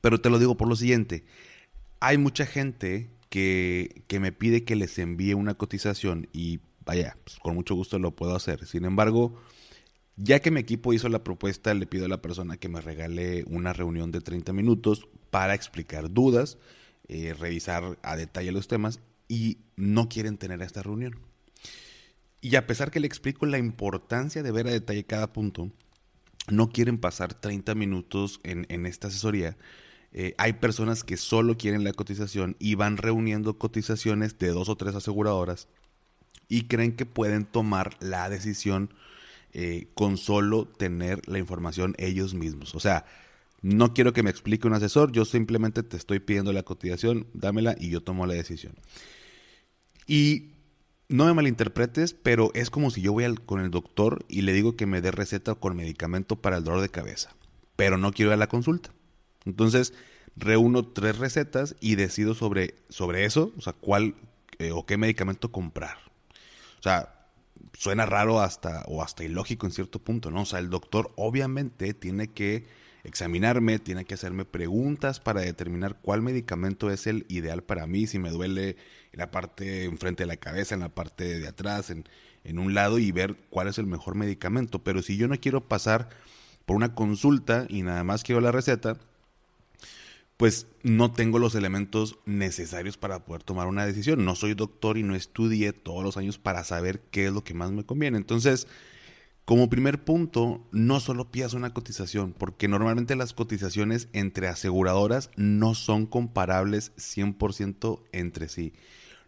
Pero 0.00 0.20
te 0.20 0.30
lo 0.30 0.38
digo 0.38 0.56
por 0.56 0.68
lo 0.68 0.76
siguiente, 0.76 1.24
hay 2.06 2.18
mucha 2.18 2.46
gente 2.46 3.10
que, 3.28 4.02
que 4.06 4.20
me 4.20 4.32
pide 4.32 4.64
que 4.64 4.76
les 4.76 4.98
envíe 4.98 5.34
una 5.34 5.54
cotización 5.54 6.28
y 6.32 6.60
vaya, 6.84 7.16
pues 7.24 7.38
con 7.38 7.54
mucho 7.54 7.74
gusto 7.74 7.98
lo 7.98 8.14
puedo 8.14 8.36
hacer. 8.36 8.66
Sin 8.66 8.84
embargo, 8.84 9.40
ya 10.16 10.40
que 10.40 10.50
mi 10.50 10.60
equipo 10.60 10.92
hizo 10.92 11.08
la 11.08 11.24
propuesta, 11.24 11.74
le 11.74 11.86
pido 11.86 12.04
a 12.06 12.08
la 12.08 12.22
persona 12.22 12.56
que 12.56 12.68
me 12.68 12.80
regale 12.80 13.44
una 13.48 13.72
reunión 13.72 14.12
de 14.12 14.20
30 14.20 14.52
minutos 14.52 15.08
para 15.30 15.54
explicar 15.54 16.10
dudas, 16.12 16.58
eh, 17.08 17.34
revisar 17.34 17.98
a 18.02 18.16
detalle 18.16 18.52
los 18.52 18.68
temas 18.68 19.00
y 19.26 19.58
no 19.76 20.08
quieren 20.08 20.38
tener 20.38 20.62
esta 20.62 20.82
reunión. 20.82 21.18
Y 22.40 22.56
a 22.56 22.66
pesar 22.66 22.90
que 22.90 23.00
le 23.00 23.06
explico 23.06 23.46
la 23.46 23.58
importancia 23.58 24.42
de 24.42 24.52
ver 24.52 24.66
a 24.68 24.70
detalle 24.70 25.04
cada 25.04 25.32
punto, 25.32 25.70
no 26.50 26.68
quieren 26.68 26.98
pasar 26.98 27.34
30 27.34 27.74
minutos 27.74 28.38
en, 28.42 28.86
esta 28.86 29.08
asesoría. 29.08 29.56
Eh, 30.16 30.34
hay 30.38 30.54
personas 30.54 31.02
que 31.02 31.16
solo 31.16 31.56
quieren 31.56 31.82
la 31.82 31.92
cotización 31.92 32.54
y 32.60 32.76
van 32.76 32.96
reuniendo 32.96 33.58
cotizaciones 33.58 34.38
de 34.38 34.48
dos 34.48 34.68
o 34.68 34.76
tres 34.76 34.94
aseguradoras 34.94 35.66
y 36.48 36.68
creen 36.68 36.94
que 36.94 37.04
pueden 37.04 37.44
tomar 37.44 37.96
la 38.00 38.28
decisión 38.30 38.94
eh, 39.52 39.88
con 39.94 40.16
solo 40.16 40.66
tener 40.66 41.28
la 41.28 41.40
información 41.40 41.94
ellos 41.98 42.32
mismos. 42.34 42.76
O 42.76 42.80
sea, 42.80 43.06
no 43.60 43.92
quiero 43.92 44.12
que 44.12 44.22
me 44.22 44.30
explique 44.30 44.68
un 44.68 44.74
asesor, 44.74 45.10
yo 45.10 45.24
simplemente 45.24 45.82
te 45.82 45.96
estoy 45.96 46.20
pidiendo 46.20 46.52
la 46.52 46.62
cotización, 46.62 47.26
dámela 47.34 47.74
y 47.78 47.90
yo 47.90 48.00
tomo 48.00 48.26
la 48.26 48.34
decisión. 48.34 48.74
Y 50.06 50.52
no 51.08 51.24
me 51.24 51.34
malinterpretes, 51.34 52.14
pero 52.14 52.52
es 52.54 52.70
como 52.70 52.90
si 52.90 53.00
yo 53.00 53.12
voy 53.12 53.34
con 53.46 53.60
el 53.60 53.72
doctor 53.72 54.24
y 54.28 54.42
le 54.42 54.52
digo 54.52 54.76
que 54.76 54.86
me 54.86 55.00
dé 55.00 55.10
receta 55.10 55.56
con 55.56 55.76
medicamento 55.76 56.36
para 56.36 56.58
el 56.58 56.64
dolor 56.64 56.82
de 56.82 56.88
cabeza, 56.88 57.34
pero 57.74 57.98
no 57.98 58.12
quiero 58.12 58.30
ir 58.30 58.34
a 58.34 58.36
la 58.36 58.48
consulta. 58.48 58.92
Entonces, 59.44 59.94
reúno 60.36 60.86
tres 60.86 61.18
recetas 61.18 61.76
y 61.80 61.96
decido 61.96 62.34
sobre, 62.34 62.74
sobre 62.88 63.24
eso, 63.24 63.52
o 63.56 63.60
sea, 63.60 63.72
cuál 63.72 64.14
eh, 64.58 64.72
o 64.72 64.86
qué 64.86 64.96
medicamento 64.96 65.50
comprar. 65.50 65.96
O 66.78 66.82
sea, 66.82 67.28
suena 67.72 68.06
raro 68.06 68.40
hasta 68.40 68.84
o 68.86 69.02
hasta 69.02 69.24
ilógico 69.24 69.66
en 69.66 69.72
cierto 69.72 69.98
punto, 69.98 70.30
¿no? 70.30 70.42
O 70.42 70.46
sea, 70.46 70.58
el 70.58 70.70
doctor 70.70 71.12
obviamente 71.16 71.94
tiene 71.94 72.28
que 72.28 72.66
examinarme, 73.04 73.78
tiene 73.78 74.04
que 74.06 74.14
hacerme 74.14 74.44
preguntas 74.44 75.20
para 75.20 75.42
determinar 75.42 75.98
cuál 76.00 76.22
medicamento 76.22 76.90
es 76.90 77.06
el 77.06 77.26
ideal 77.28 77.62
para 77.62 77.86
mí, 77.86 78.06
si 78.06 78.18
me 78.18 78.30
duele 78.30 78.76
en 79.12 79.18
la 79.18 79.30
parte 79.30 79.84
enfrente 79.84 80.22
de 80.22 80.26
la 80.26 80.36
cabeza, 80.38 80.74
en 80.74 80.80
la 80.80 80.88
parte 80.88 81.38
de 81.38 81.46
atrás, 81.46 81.90
en, 81.90 82.04
en 82.44 82.58
un 82.58 82.74
lado 82.74 82.98
y 82.98 83.12
ver 83.12 83.36
cuál 83.50 83.68
es 83.68 83.78
el 83.78 83.86
mejor 83.86 84.14
medicamento. 84.14 84.82
Pero 84.82 85.02
si 85.02 85.16
yo 85.16 85.28
no 85.28 85.38
quiero 85.38 85.68
pasar 85.68 86.08
por 86.64 86.76
una 86.76 86.94
consulta 86.94 87.66
y 87.68 87.82
nada 87.82 88.04
más 88.04 88.24
quiero 88.24 88.40
la 88.40 88.52
receta, 88.52 88.98
pues 90.36 90.66
no 90.82 91.12
tengo 91.12 91.38
los 91.38 91.54
elementos 91.54 92.18
necesarios 92.26 92.96
para 92.96 93.24
poder 93.24 93.42
tomar 93.42 93.68
una 93.68 93.86
decisión. 93.86 94.24
No 94.24 94.34
soy 94.34 94.54
doctor 94.54 94.98
y 94.98 95.02
no 95.02 95.14
estudié 95.14 95.72
todos 95.72 96.02
los 96.02 96.16
años 96.16 96.38
para 96.38 96.64
saber 96.64 97.00
qué 97.10 97.26
es 97.26 97.32
lo 97.32 97.44
que 97.44 97.54
más 97.54 97.70
me 97.70 97.84
conviene. 97.84 98.18
Entonces, 98.18 98.66
como 99.44 99.68
primer 99.68 100.04
punto, 100.04 100.66
no 100.72 101.00
solo 101.00 101.30
pidas 101.30 101.54
una 101.54 101.74
cotización, 101.74 102.32
porque 102.32 102.66
normalmente 102.66 103.14
las 103.14 103.34
cotizaciones 103.34 104.08
entre 104.12 104.48
aseguradoras 104.48 105.30
no 105.36 105.74
son 105.74 106.06
comparables 106.06 106.92
100% 106.96 108.02
entre 108.12 108.48
sí. 108.48 108.72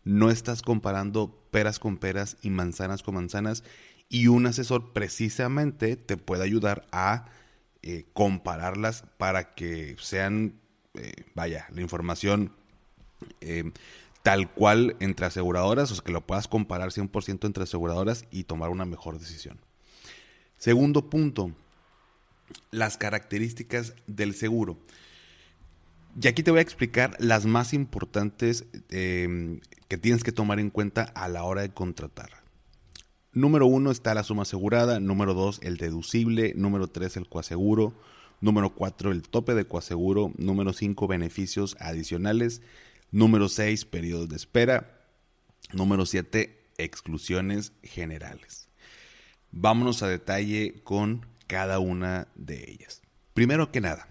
No 0.04 0.30
estás 0.30 0.62
comparando 0.62 1.46
peras 1.50 1.78
con 1.78 1.98
peras 1.98 2.36
y 2.40 2.50
manzanas 2.50 3.02
con 3.02 3.16
manzanas 3.16 3.62
y 4.08 4.28
un 4.28 4.46
asesor 4.46 4.92
precisamente 4.92 5.96
te 5.96 6.16
puede 6.16 6.44
ayudar 6.44 6.86
a 6.92 7.26
eh, 7.82 8.06
compararlas 8.12 9.04
para 9.18 9.54
que 9.54 9.96
sean 10.00 10.60
eh, 10.96 11.12
vaya, 11.34 11.66
la 11.72 11.80
información 11.80 12.52
eh, 13.40 13.70
tal 14.22 14.52
cual 14.52 14.96
entre 15.00 15.26
aseguradoras, 15.26 15.90
o 15.90 15.94
sea, 15.94 16.04
que 16.04 16.12
lo 16.12 16.26
puedas 16.26 16.48
comparar 16.48 16.90
100% 16.90 17.46
entre 17.46 17.62
aseguradoras 17.62 18.24
y 18.30 18.44
tomar 18.44 18.70
una 18.70 18.84
mejor 18.84 19.18
decisión. 19.18 19.58
Segundo 20.58 21.08
punto, 21.10 21.52
las 22.70 22.96
características 22.96 23.94
del 24.06 24.34
seguro. 24.34 24.78
Y 26.20 26.28
aquí 26.28 26.42
te 26.42 26.50
voy 26.50 26.58
a 26.58 26.62
explicar 26.62 27.14
las 27.18 27.44
más 27.44 27.74
importantes 27.74 28.64
eh, 28.88 29.60
que 29.88 29.98
tienes 29.98 30.24
que 30.24 30.32
tomar 30.32 30.58
en 30.58 30.70
cuenta 30.70 31.02
a 31.02 31.28
la 31.28 31.44
hora 31.44 31.62
de 31.62 31.70
contratar. 31.70 32.30
Número 33.32 33.66
uno 33.66 33.90
está 33.90 34.14
la 34.14 34.22
suma 34.22 34.42
asegurada, 34.42 34.98
número 34.98 35.34
dos 35.34 35.60
el 35.62 35.76
deducible, 35.76 36.54
número 36.56 36.88
tres 36.88 37.18
el 37.18 37.28
coaseguro, 37.28 37.92
Número 38.40 38.74
4, 38.74 39.12
el 39.12 39.22
tope 39.22 39.54
de 39.54 39.66
coaseguro. 39.66 40.32
Número 40.36 40.72
5, 40.72 41.06
beneficios 41.06 41.76
adicionales. 41.80 42.62
Número 43.10 43.48
6, 43.48 43.84
periodos 43.86 44.28
de 44.28 44.36
espera. 44.36 45.00
Número 45.72 46.06
7, 46.06 46.70
exclusiones 46.78 47.72
generales. 47.82 48.68
Vámonos 49.52 50.02
a 50.02 50.08
detalle 50.08 50.82
con 50.84 51.26
cada 51.46 51.78
una 51.78 52.28
de 52.34 52.70
ellas. 52.70 53.02
Primero 53.32 53.70
que 53.70 53.80
nada, 53.80 54.08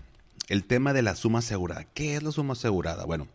el 0.47 0.63
tema 0.65 0.93
de 0.93 1.01
la 1.01 1.15
suma 1.15 1.39
asegurada. 1.39 1.85
¿Qué 1.85 2.15
es 2.15 2.23
la 2.23 2.31
suma 2.31 2.53
asegurada? 2.53 3.05
Bueno, 3.05 3.27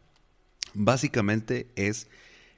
básicamente 0.75 1.70
es 1.76 2.09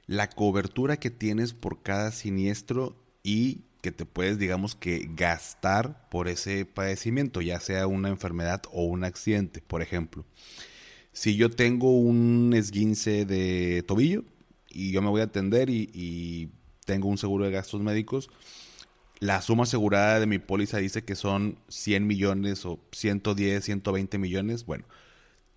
la 0.07 0.29
cobertura 0.29 0.97
que 0.97 1.11
tienes 1.11 1.53
por 1.53 1.81
cada 1.81 2.11
siniestro 2.11 2.95
y 3.23 3.61
que 3.83 3.91
te 3.91 4.05
puedes, 4.05 4.39
digamos 4.39 4.75
que, 4.75 5.09
gastar 5.13 6.09
por 6.09 6.29
ese 6.29 6.65
padecimiento, 6.65 7.41
ya 7.41 7.59
sea 7.59 7.85
una 7.85 8.07
enfermedad 8.07 8.61
o 8.71 8.85
un 8.85 9.03
accidente. 9.03 9.61
Por 9.61 9.81
ejemplo, 9.81 10.25
si 11.11 11.35
yo 11.35 11.49
tengo 11.49 11.99
un 11.99 12.53
esguince 12.55 13.25
de 13.25 13.83
tobillo 13.85 14.23
y 14.69 14.93
yo 14.93 15.01
me 15.01 15.09
voy 15.09 15.19
a 15.19 15.25
atender 15.25 15.69
y, 15.69 16.49
tengo 16.85 17.07
un 17.07 17.17
seguro 17.17 17.45
de 17.45 17.51
gastos 17.51 17.81
médicos, 17.81 18.29
la 19.19 19.41
suma 19.41 19.63
asegurada 19.63 20.19
de 20.19 20.27
mi 20.27 20.39
póliza 20.39 20.77
dice 20.79 21.03
que 21.03 21.15
son 21.15 21.57
100 21.69 22.07
millones 22.07 22.65
o 22.65 22.79
110, 22.91 23.63
120 23.63 24.17
millones. 24.17 24.65
Bueno, 24.65 24.85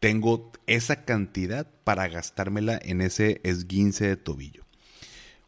tengo 0.01 0.53
esa 0.67 1.05
cantidad 1.05 1.69
para 1.85 2.09
gastármela 2.09 2.79
en 2.83 3.01
ese 3.01 3.41
esguince 3.45 4.07
de 4.07 4.17
tobillo. 4.17 4.66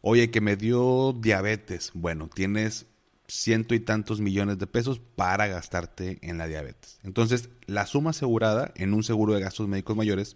Oye, 0.01 0.31
que 0.31 0.41
me 0.41 0.55
dio 0.55 1.13
diabetes. 1.13 1.91
Bueno, 1.93 2.29
tienes 2.33 2.85
ciento 3.27 3.75
y 3.75 3.79
tantos 3.79 4.21
millones 4.21 4.57
de 4.57 4.67
pesos 4.67 4.99
para 5.15 5.47
gastarte 5.47 6.17
en 6.21 6.37
la 6.37 6.47
diabetes. 6.47 6.99
Entonces, 7.03 7.49
la 7.65 7.85
suma 7.85 8.11
asegurada 8.11 8.71
en 8.75 8.93
un 8.93 9.03
seguro 9.03 9.33
de 9.33 9.41
gastos 9.41 9.67
médicos 9.67 9.95
mayores 9.95 10.35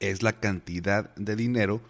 es 0.00 0.22
la 0.22 0.40
cantidad 0.40 1.14
de 1.14 1.36
dinero 1.36 1.80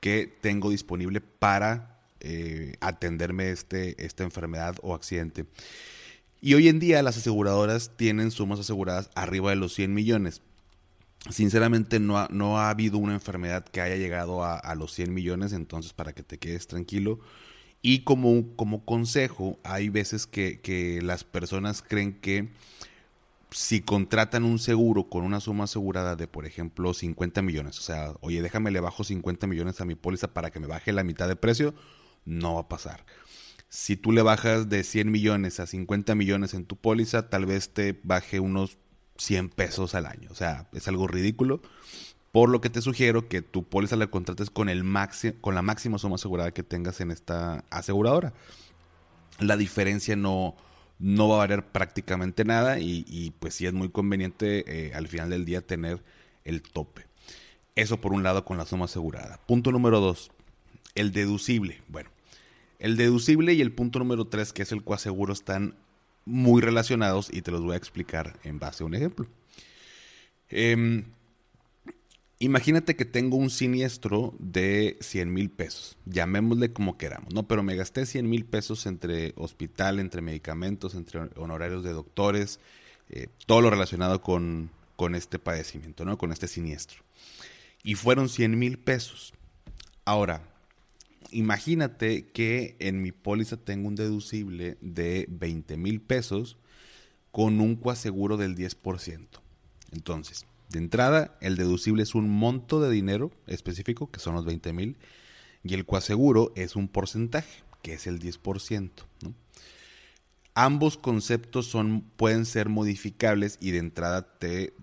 que 0.00 0.26
tengo 0.40 0.70
disponible 0.70 1.20
para 1.20 2.00
eh, 2.20 2.76
atenderme 2.80 3.50
este, 3.50 4.04
esta 4.04 4.22
enfermedad 4.22 4.76
o 4.82 4.94
accidente. 4.94 5.46
Y 6.40 6.54
hoy 6.54 6.68
en 6.68 6.78
día 6.78 7.02
las 7.02 7.16
aseguradoras 7.16 7.92
tienen 7.96 8.30
sumas 8.30 8.60
aseguradas 8.60 9.10
arriba 9.14 9.50
de 9.50 9.56
los 9.56 9.74
100 9.74 9.94
millones 9.94 10.42
sinceramente 11.30 12.00
no 12.00 12.18
ha, 12.18 12.28
no 12.30 12.58
ha 12.58 12.70
habido 12.70 12.98
una 12.98 13.14
enfermedad 13.14 13.64
que 13.64 13.80
haya 13.80 13.96
llegado 13.96 14.44
a, 14.44 14.74
los 14.74 14.92
100 14.92 15.14
millones, 15.14 15.52
entonces 15.52 15.92
para 15.92 16.12
que 16.12 16.22
te 16.22 16.38
quedes 16.38 16.66
tranquilo. 16.66 17.20
Y 17.80 18.00
como, 18.00 18.54
como 18.56 18.84
consejo, 18.84 19.58
hay 19.64 19.88
veces 19.88 20.26
que, 20.26 21.00
las 21.02 21.24
personas 21.24 21.82
creen 21.82 22.14
que 22.20 22.48
si 23.50 23.82
contratan 23.82 24.44
un 24.44 24.58
seguro 24.58 25.08
con 25.08 25.24
una 25.24 25.40
suma 25.40 25.64
asegurada 25.64 26.16
de, 26.16 26.26
por 26.26 26.46
ejemplo, 26.46 26.94
50 26.94 27.42
millones, 27.42 27.78
o 27.78 27.82
sea, 27.82 28.14
oye, 28.20 28.40
déjame 28.40 28.70
le 28.70 28.80
bajo 28.80 29.04
50 29.04 29.46
millones 29.46 29.80
a 29.80 29.84
mi 29.84 29.94
póliza 29.94 30.32
para 30.32 30.50
que 30.50 30.58
me 30.58 30.66
baje 30.66 30.92
la 30.92 31.04
mitad 31.04 31.28
de 31.28 31.36
precio, 31.36 31.74
no 32.24 32.54
va 32.54 32.62
a 32.62 32.68
pasar. 32.68 33.04
Si 33.68 33.96
tú 33.96 34.12
le 34.12 34.22
bajas 34.22 34.68
de 34.68 34.84
100 34.84 35.10
millones 35.10 35.60
a 35.60 35.66
50 35.66 36.14
millones 36.14 36.54
en 36.54 36.64
tu 36.64 36.76
póliza, 36.76 37.28
tal 37.28 37.46
vez 37.46 37.74
te 37.74 37.98
baje 38.04 38.40
unos 38.40 38.78
100 39.22 39.50
pesos 39.50 39.94
al 39.94 40.06
año. 40.06 40.28
O 40.30 40.34
sea, 40.34 40.66
es 40.72 40.88
algo 40.88 41.06
ridículo. 41.06 41.62
Por 42.32 42.48
lo 42.48 42.60
que 42.60 42.70
te 42.70 42.80
sugiero 42.80 43.28
que 43.28 43.42
tu 43.42 43.62
póliza 43.62 43.96
la 43.96 44.06
contrates 44.06 44.50
con, 44.50 44.68
el 44.68 44.84
con 45.40 45.54
la 45.54 45.62
máxima 45.62 45.98
suma 45.98 46.16
asegurada 46.16 46.52
que 46.52 46.62
tengas 46.62 47.00
en 47.00 47.10
esta 47.10 47.64
aseguradora. 47.70 48.32
La 49.38 49.56
diferencia 49.56 50.16
no, 50.16 50.56
no 50.98 51.28
va 51.28 51.36
a 51.36 51.38
valer 51.38 51.66
prácticamente 51.66 52.44
nada 52.44 52.78
y, 52.78 53.34
pues 53.38 53.54
sí 53.54 53.66
es 53.66 53.72
muy 53.72 53.90
conveniente 53.90 54.64
eh, 54.66 54.94
al 54.94 55.08
final 55.08 55.30
del 55.30 55.44
día 55.44 55.60
tener 55.60 56.02
el 56.44 56.62
tope. 56.62 57.06
Eso 57.74 58.00
por 58.00 58.12
un 58.12 58.22
lado 58.22 58.44
con 58.44 58.56
la 58.56 58.66
suma 58.66 58.86
asegurada. 58.86 59.38
Punto 59.46 59.70
número 59.70 60.00
dos, 60.00 60.30
el 60.94 61.12
deducible. 61.12 61.82
Bueno, 61.88 62.10
el 62.78 62.96
deducible 62.96 63.52
y 63.52 63.60
el 63.60 63.72
punto 63.72 63.98
número 63.98 64.26
tres, 64.26 64.52
que 64.52 64.62
es 64.62 64.72
el 64.72 64.82
coaseguro, 64.82 65.32
están 65.32 65.74
muy 66.24 66.62
relacionados 66.62 67.28
y 67.32 67.42
te 67.42 67.50
los 67.50 67.62
voy 67.62 67.74
a 67.74 67.78
explicar 67.78 68.38
en 68.44 68.58
base 68.58 68.82
a 68.82 68.86
un 68.86 68.94
ejemplo. 68.94 69.26
Em, 70.48 71.04
imagínate 72.38 72.96
que 72.96 73.04
tengo 73.04 73.36
un 73.36 73.50
siniestro 73.50 74.34
de 74.38 74.98
100 75.00 75.32
mil 75.32 75.50
pesos, 75.50 75.96
llamémosle 76.06 76.72
como 76.72 76.98
queramos, 76.98 77.32
¿no? 77.32 77.48
Pero 77.48 77.62
me 77.62 77.74
gasté 77.74 78.06
100 78.06 78.28
mil 78.28 78.44
pesos 78.44 78.86
entre 78.86 79.32
hospital, 79.36 79.98
entre 79.98 80.20
medicamentos, 80.20 80.94
entre 80.94 81.20
honorarios 81.36 81.82
de 81.82 81.92
doctores, 81.92 82.60
eh, 83.08 83.28
todo 83.46 83.62
lo 83.62 83.70
relacionado 83.70 84.20
con, 84.20 84.70
con 84.96 85.14
este 85.14 85.38
padecimiento, 85.38 86.04
¿no? 86.04 86.18
Con 86.18 86.32
este 86.32 86.48
siniestro. 86.48 87.02
Y 87.82 87.94
fueron 87.94 88.28
100 88.28 88.58
mil 88.58 88.78
pesos. 88.78 89.32
Ahora, 90.04 90.51
imagínate 91.32 92.28
que 92.28 92.76
en 92.78 93.02
mi 93.02 93.12
póliza 93.12 93.56
tengo 93.56 93.88
un 93.88 93.94
deducible 93.94 94.78
de 94.80 95.26
20 95.30 95.76
mil 95.76 96.00
pesos 96.00 96.56
con 97.30 97.60
un 97.60 97.76
coaseguro 97.76 98.36
del 98.36 98.54
10%. 98.54 99.26
Entonces, 99.92 100.46
de 100.68 100.78
entrada, 100.78 101.36
el 101.40 101.56
deducible 101.56 102.02
es 102.02 102.14
un 102.14 102.30
monto 102.30 102.80
de 102.80 102.90
dinero 102.90 103.30
específico, 103.46 104.10
que 104.10 104.20
son 104.20 104.34
los 104.34 104.44
20 104.44 104.72
mil, 104.72 104.96
y 105.64 105.74
el 105.74 105.84
coaseguro 105.84 106.52
es 106.56 106.76
un 106.76 106.88
porcentaje, 106.88 107.62
que 107.82 107.94
es 107.94 108.06
el 108.06 108.20
10%. 108.20 108.90
Ambos 110.54 110.98
conceptos 110.98 111.66
son, 111.66 112.02
pueden 112.16 112.44
ser 112.44 112.68
modificables 112.68 113.58
y 113.60 113.70
de 113.70 113.78
entrada 113.78 114.38
te 114.38 114.74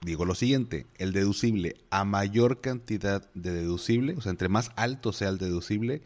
digo 0.00 0.24
lo 0.24 0.34
siguiente, 0.34 0.86
el 0.96 1.12
deducible, 1.12 1.76
a 1.90 2.04
mayor 2.04 2.60
cantidad 2.60 3.28
de 3.34 3.52
deducible, 3.52 4.14
o 4.16 4.20
sea, 4.20 4.30
entre 4.30 4.48
más 4.48 4.70
alto 4.76 5.12
sea 5.12 5.28
el 5.28 5.38
deducible, 5.38 6.02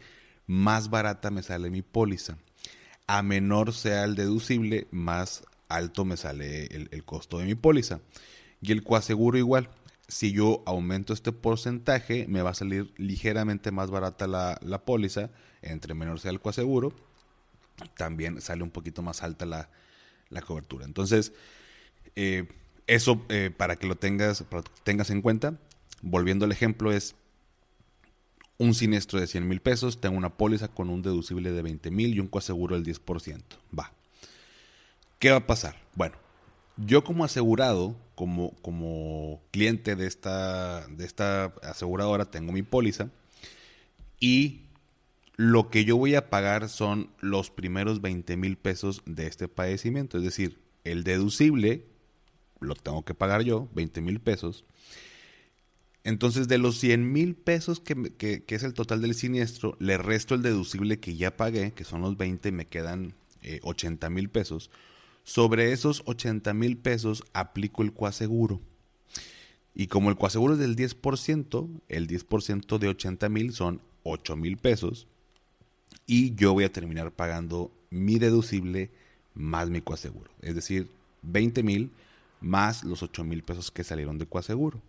más 0.47 0.89
barata 0.89 1.31
me 1.31 1.43
sale 1.43 1.69
mi 1.69 1.81
póliza. 1.81 2.37
A 3.07 3.21
menor 3.21 3.73
sea 3.73 4.03
el 4.03 4.15
deducible, 4.15 4.87
más 4.91 5.43
alto 5.69 6.05
me 6.05 6.17
sale 6.17 6.65
el, 6.65 7.03
costo 7.03 7.39
de 7.39 7.45
mi 7.45 7.55
póliza. 7.55 7.99
Y 8.61 8.71
el 8.71 8.83
coaseguro 8.83 9.37
igual. 9.37 9.69
Si 10.07 10.31
yo 10.31 10.63
aumento 10.65 11.13
este 11.13 11.31
porcentaje, 11.31 12.25
me 12.27 12.41
va 12.41 12.51
a 12.51 12.55
salir 12.55 12.93
ligeramente 12.97 13.71
más 13.71 13.89
barata 13.89 14.27
la, 14.27 14.81
póliza. 14.85 15.29
Entre 15.61 15.93
menor 15.93 16.19
sea 16.19 16.31
el 16.31 16.39
coaseguro, 16.39 16.93
también 17.95 18.41
sale 18.41 18.63
un 18.63 18.71
poquito 18.71 19.01
más 19.01 19.23
alta 19.23 19.45
la, 19.45 19.69
la 20.29 20.41
cobertura. 20.41 20.85
Entonces, 20.85 21.33
eh, 22.15 22.47
eso 22.87 23.25
eh, 23.29 23.51
para 23.55 23.75
que 23.75 23.87
lo 23.87 23.95
tengas, 23.95 24.43
tengas 24.83 25.09
en 25.09 25.21
cuenta. 25.21 25.59
Volviendo 26.01 26.45
al 26.45 26.51
ejemplo, 26.51 26.91
es 26.91 27.15
un 28.57 28.73
siniestro 28.73 29.19
de 29.19 29.27
100 29.27 29.47
mil 29.47 29.61
pesos, 29.61 29.99
tengo 29.99 30.17
una 30.17 30.37
póliza 30.37 30.67
con 30.67 30.89
un 30.89 31.01
deducible 31.01 31.51
de 31.51 31.61
20 31.61 31.91
mil 31.91 32.13
y 32.13 32.19
un 32.19 32.27
coaseguro 32.27 32.79
del 32.79 32.85
10%. 32.85 33.41
Va. 33.77 33.91
¿Qué 35.19 35.31
va 35.31 35.37
a 35.37 35.47
pasar? 35.47 35.75
Bueno, 35.95 36.15
yo 36.77 37.03
como 37.03 37.23
asegurado, 37.23 37.95
como, 38.15 38.51
como 38.61 39.41
cliente 39.51 39.95
de 39.95 40.07
esta, 40.07 40.87
de 40.87 41.05
esta 41.05 41.53
aseguradora, 41.61 42.25
tengo 42.25 42.51
mi 42.51 42.63
póliza 42.63 43.09
y 44.19 44.61
lo 45.35 45.69
que 45.69 45.85
yo 45.85 45.97
voy 45.97 46.15
a 46.15 46.29
pagar 46.29 46.69
son 46.69 47.09
los 47.19 47.49
primeros 47.49 48.01
20 48.01 48.37
mil 48.37 48.57
pesos 48.57 49.01
de 49.05 49.27
este 49.27 49.47
padecimiento. 49.47 50.17
Es 50.17 50.23
decir, 50.23 50.59
el 50.83 51.03
deducible 51.03 51.85
lo 52.63 52.75
tengo 52.75 53.03
que 53.03 53.13
pagar 53.13 53.41
yo, 53.43 53.67
20 53.75 54.01
mil 54.01 54.19
pesos. 54.19 54.65
Entonces, 56.03 56.47
de 56.47 56.57
los 56.57 56.79
100 56.79 57.11
mil 57.11 57.35
pesos 57.35 57.79
que, 57.79 58.43
es 58.45 58.63
el 58.63 58.73
total 58.73 59.01
del 59.01 59.15
siniestro, 59.15 59.77
le 59.79 59.97
resto 59.97 60.35
el 60.35 60.41
deducible 60.41 60.99
que 60.99 61.15
ya 61.15 61.37
pagué, 61.37 61.71
que 61.71 61.85
son 61.85 62.01
los 62.01 62.17
20, 62.17 62.51
me 62.51 62.65
quedan 62.65 63.13
80 63.61 64.07
eh, 64.07 64.09
mil 64.09 64.29
pesos. 64.29 64.69
Sobre 65.23 65.71
esos 65.71 66.03
80 66.05 66.53
mil 66.53 66.77
pesos 66.77 67.23
aplico 67.33 67.83
el 67.83 67.93
coaseguro. 67.93 68.59
Y 69.73 69.87
como 69.87 70.09
el 70.09 70.17
coaseguro 70.17 70.53
es 70.53 70.59
del 70.59 70.75
10%, 70.75 71.69
el 71.87 72.07
10% 72.07 72.77
de 72.77 72.87
80 72.89 73.29
mil 73.29 73.53
son 73.53 73.81
8 74.03 74.35
mil 74.35 74.57
pesos. 74.57 75.07
Y 76.05 76.35
yo 76.35 76.51
voy 76.53 76.65
a 76.65 76.71
terminar 76.71 77.11
pagando 77.11 77.71
mi 77.89 78.19
deducible 78.19 78.91
más 79.33 79.69
mi 79.69 79.81
coaseguro. 79.81 80.29
Es 80.41 80.55
decir, 80.55 80.89
20 81.21 81.63
mil 81.63 81.91
más 82.43 82.83
los 82.83 83.01
8 83.01 83.23
mil 83.23 83.43
pesos 83.43 83.71
que 83.71 83.83
salieron 83.83 84.17
de 84.17 84.27
coaseguro. 84.27 84.81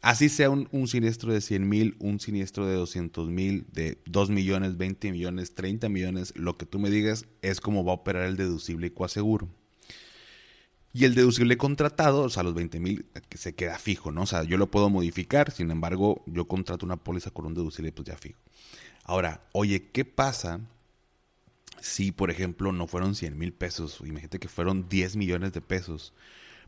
Así 0.00 0.28
sea 0.28 0.48
un, 0.48 0.86
siniestro 0.86 1.32
de 1.32 1.40
100 1.40 1.68
mil, 1.68 1.96
un 1.98 2.20
siniestro 2.20 2.66
de 2.66 2.74
200 2.76 3.28
mil, 3.28 3.66
de 3.72 3.98
2 4.06 4.30
millones, 4.30 4.76
20 4.76 5.10
millones, 5.10 5.54
30 5.54 5.88
millones, 5.88 6.32
lo 6.36 6.56
que 6.56 6.66
tú 6.66 6.78
me 6.78 6.88
digas 6.88 7.26
es 7.42 7.60
cómo 7.60 7.84
va 7.84 7.92
a 7.92 7.96
operar 7.96 8.22
el 8.22 8.36
deducible 8.36 8.92
coaseguro. 8.92 9.48
Y 10.92 11.04
el 11.04 11.14
deducible 11.14 11.58
contratado, 11.58 12.22
o 12.22 12.28
sea, 12.28 12.44
los 12.44 12.54
20 12.54 12.78
mil, 12.78 13.06
se 13.34 13.54
queda 13.54 13.78
fijo, 13.78 14.12
¿no? 14.12 14.22
O 14.22 14.26
sea, 14.26 14.44
yo 14.44 14.56
lo 14.56 14.70
puedo 14.70 14.88
modificar, 14.88 15.50
sin 15.50 15.70
embargo, 15.70 16.22
yo 16.26 16.46
contrato 16.46 16.86
una 16.86 16.96
póliza 16.96 17.30
con 17.30 17.46
un 17.46 17.54
deducible, 17.54 17.92
pues 17.92 18.06
ya 18.06 18.16
fijo. 18.16 18.38
Ahora, 19.02 19.42
oye, 19.52 19.90
¿qué 19.90 20.04
pasa 20.04 20.60
si, 21.80 22.12
por 22.12 22.30
ejemplo, 22.30 22.72
no 22.72 22.86
fueron 22.86 23.14
100 23.14 23.38
mil 23.38 23.52
pesos, 23.52 24.00
imagínate 24.04 24.38
que 24.38 24.48
fueron 24.48 24.88
10 24.88 25.16
millones 25.16 25.52
de 25.52 25.60
pesos, 25.60 26.12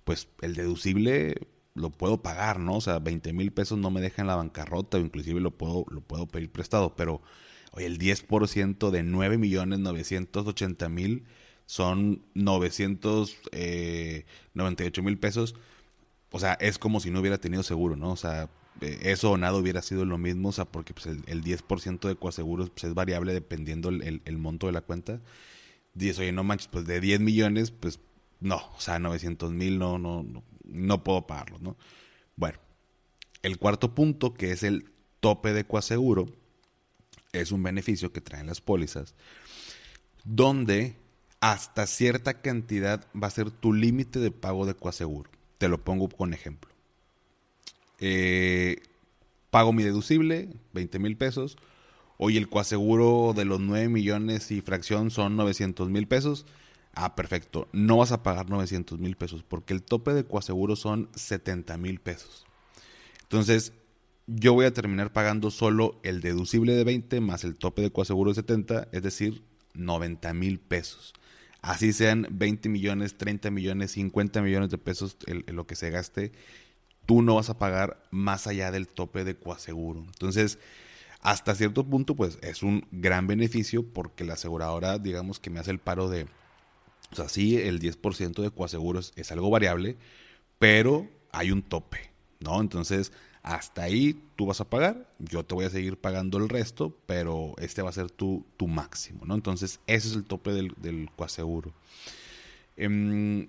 pues 0.05 0.29
el 0.41 0.55
deducible 0.55 1.47
lo 1.75 1.91
puedo 1.91 2.23
pagar, 2.23 2.59
¿no? 2.59 2.77
O 2.77 2.81
sea, 2.81 2.99
20 2.99 3.33
mil 3.33 3.53
pesos 3.53 3.79
no 3.79 3.91
me 3.91 4.01
dejan 4.01 4.27
la 4.27 4.37
bancarrota 4.37 4.99
o 4.99 5.01
inclusive 5.01 5.41
lo 5.41 5.53
puedo, 5.53 5.85
lo 5.91 6.01
puedo 6.01 6.27
pedir 6.27 6.51
prestado, 6.51 6.97
pero 6.97 7.23
Oye, 7.73 7.87
el 7.87 7.99
10% 7.99 8.91
de 8.91 9.05
9.980.000 9.05 11.23
son 11.67 12.23
998 12.35 13.51
eh, 13.53 14.25
mil 15.05 15.19
pesos. 15.19 15.55
O 16.31 16.41
sea, 16.41 16.55
es 16.55 16.79
como 16.79 17.01
si 17.01 17.11
no 17.11 17.21
hubiera 17.21 17.39
tenido 17.39 17.63
seguro, 17.63 17.97
¿no? 17.97 18.13
O 18.13 18.17
sea, 18.17 18.49
eso 18.81 19.33
o 19.33 19.37
nada 19.37 19.57
hubiera 19.57 19.83
sido 19.83 20.05
lo 20.05 20.19
mismo, 20.19 20.51
o 20.51 20.53
sea, 20.53 20.65
porque 20.65 20.95
pues, 20.95 21.07
el, 21.07 21.45
10% 21.45 22.09
de 22.09 22.17
coaseguros 22.17 22.71
pues, 22.71 22.85
es 22.85 22.95
variable 22.95 23.33
dependiendo 23.33 23.89
el, 23.91 24.23
el, 24.25 24.39
monto 24.39 24.67
de 24.67 24.73
la 24.73 24.81
cuenta. 24.81 25.21
Dices, 25.95 26.19
oye, 26.21 26.33
no 26.33 26.45
manches, 26.45 26.69
pues 26.69 26.87
de 26.87 27.01
10 27.01 27.21
millones, 27.21 27.71
pues 27.71 28.01
no, 28.41 28.57
o 28.77 28.81
sea, 28.81 28.99
900 28.99 29.53
mil 29.53 29.79
no, 29.79 29.99
no, 29.99 30.23
no, 30.23 30.43
no 30.65 31.05
puedo 31.05 31.27
pagarlo, 31.27 31.59
¿no? 31.61 31.77
Bueno, 32.37 32.59
el 33.43 33.59
cuarto 33.59 33.95
punto, 33.95 34.35
que 34.35 34.53
es 34.53 34.63
el 34.63 34.91
tope 35.21 35.53
de 35.53 35.65
coaseguro, 35.65 36.27
es 37.33 37.53
un 37.53 37.63
beneficio 37.63 38.13
que 38.13 38.21
traen 38.21 38.47
las 38.47 38.61
pólizas, 38.61 39.15
donde 40.25 40.97
hasta 41.41 41.87
cierta 41.87 42.41
cantidad 42.41 43.07
va 43.21 43.29
a 43.29 43.31
ser 43.31 43.51
tu 43.51 43.73
límite 43.73 44.19
de 44.19 44.31
pago 44.31 44.67
de 44.67 44.75
coaseguro. 44.75 45.31
Te 45.59 45.69
lo 45.69 45.83
pongo 45.83 46.09
con 46.09 46.35
ejemplo. 46.35 46.71
Eh, 48.01 48.83
pago 49.51 49.73
mi 49.73 49.83
deducible, 49.83 50.49
20 50.73 50.99
mil 50.99 51.17
pesos. 51.17 51.57
Hoy 52.17 52.37
el 52.37 52.49
coaseguro 52.49 53.33
de 53.35 53.45
los 53.45 53.61
9 53.61 53.89
millones 53.89 54.51
y 54.51 54.61
fracción 54.61 55.11
son 55.11 55.37
900 55.37 55.89
mil 55.89 56.07
pesos. 56.07 56.47
Ah, 56.95 57.15
perfecto. 57.15 57.69
No 57.73 57.99
vas 57.99 58.13
a 58.13 58.23
pagar 58.23 58.51
900 58.51 58.99
mil 58.99 59.17
pesos 59.17 59.43
porque 59.43 59.73
el 59.73 59.83
tope 59.83 60.13
de 60.13 60.25
coaseguro 60.25 60.77
son 60.77 61.09
70 61.15 61.77
mil 61.79 62.01
pesos. 62.01 62.45
Entonces, 63.23 63.73
yo 64.27 64.55
voy 64.55 64.67
a 64.67 64.75
terminar 64.75 65.13
pagando 65.13 65.51
solo 65.51 66.01
el 66.03 66.21
deducible 66.21 66.75
de 66.75 66.85
20 66.85 67.21
más 67.21 67.45
el 67.45 67.57
tope 67.57 67.83
de 67.83 67.91
coaseguro 67.91 68.31
de 68.31 68.37
70, 68.37 68.89
es 68.93 69.03
decir, 69.03 69.43
90 69.75 70.35
mil 70.35 70.59
pesos. 70.59 71.15
Así 71.63 71.93
sean 71.93 72.27
20 72.31 72.69
millones, 72.69 73.17
30 73.19 73.51
millones, 73.51 73.93
50 73.93 74.41
millones 74.43 74.71
de 74.71 74.79
pesos 74.79 75.17
en 75.27 75.57
lo 75.57 75.67
que 75.67 75.75
se 75.77 75.91
gaste, 75.91 76.33
tú 77.11 77.23
no 77.23 77.35
vas 77.35 77.51
a 77.51 77.59
pagar 77.59 78.01
más 78.13 78.47
allá 78.47 78.71
del 78.71 78.87
tope 78.87 79.25
de 79.25 79.35
coaseguro. 79.35 79.99
Entonces, 79.99 80.61
hasta 81.21 81.57
cierto 81.57 81.85
punto, 81.85 82.15
pues 82.15 82.39
es 82.41 82.63
un 82.63 82.87
gran 82.93 83.27
beneficio 83.27 83.85
porque 83.85 84.23
la 84.23 84.35
aseguradora, 84.35 84.97
digamos 85.01 85.41
que 85.41 85.51
me 85.51 85.59
hace 85.59 85.73
el 85.73 85.81
paro 85.81 86.09
de, 86.09 86.29
o 87.11 87.17
sea, 87.17 87.29
sí, 87.29 87.57
el 87.57 87.81
10% 87.81 88.43
de 88.43 88.53
coaseguros 88.53 89.13
es 89.17 89.33
algo 89.33 89.51
variable, 89.51 89.97
pero 90.61 91.09
hay 91.33 91.51
un 91.51 91.63
tope, 91.63 92.13
¿no? 92.39 92.61
Entonces, 92.61 93.11
hasta 93.43 93.83
ahí 93.83 94.23
tú 94.37 94.47
vas 94.47 94.61
a 94.61 94.71
pagar, 94.71 95.13
yo 95.19 95.45
te 95.45 95.57
voy 95.57 95.65
a 95.65 95.71
seguir 95.71 95.97
pagando 95.97 96.39
el 96.39 96.49
resto, 96.49 96.97
pero 97.07 97.57
este 97.59 97.83
va 97.83 97.91
a 97.91 97.93
ser 97.93 98.13
tu, 98.13 98.47
tu 98.57 98.69
máximo, 98.69 99.27
¿no? 99.27 99.35
Entonces, 99.35 99.81
ese 99.89 100.07
es 100.07 100.15
el 100.15 100.27
tope 100.27 100.53
del, 100.53 100.75
del 100.81 101.11
coaseguro. 101.17 101.75
Em, 102.77 103.49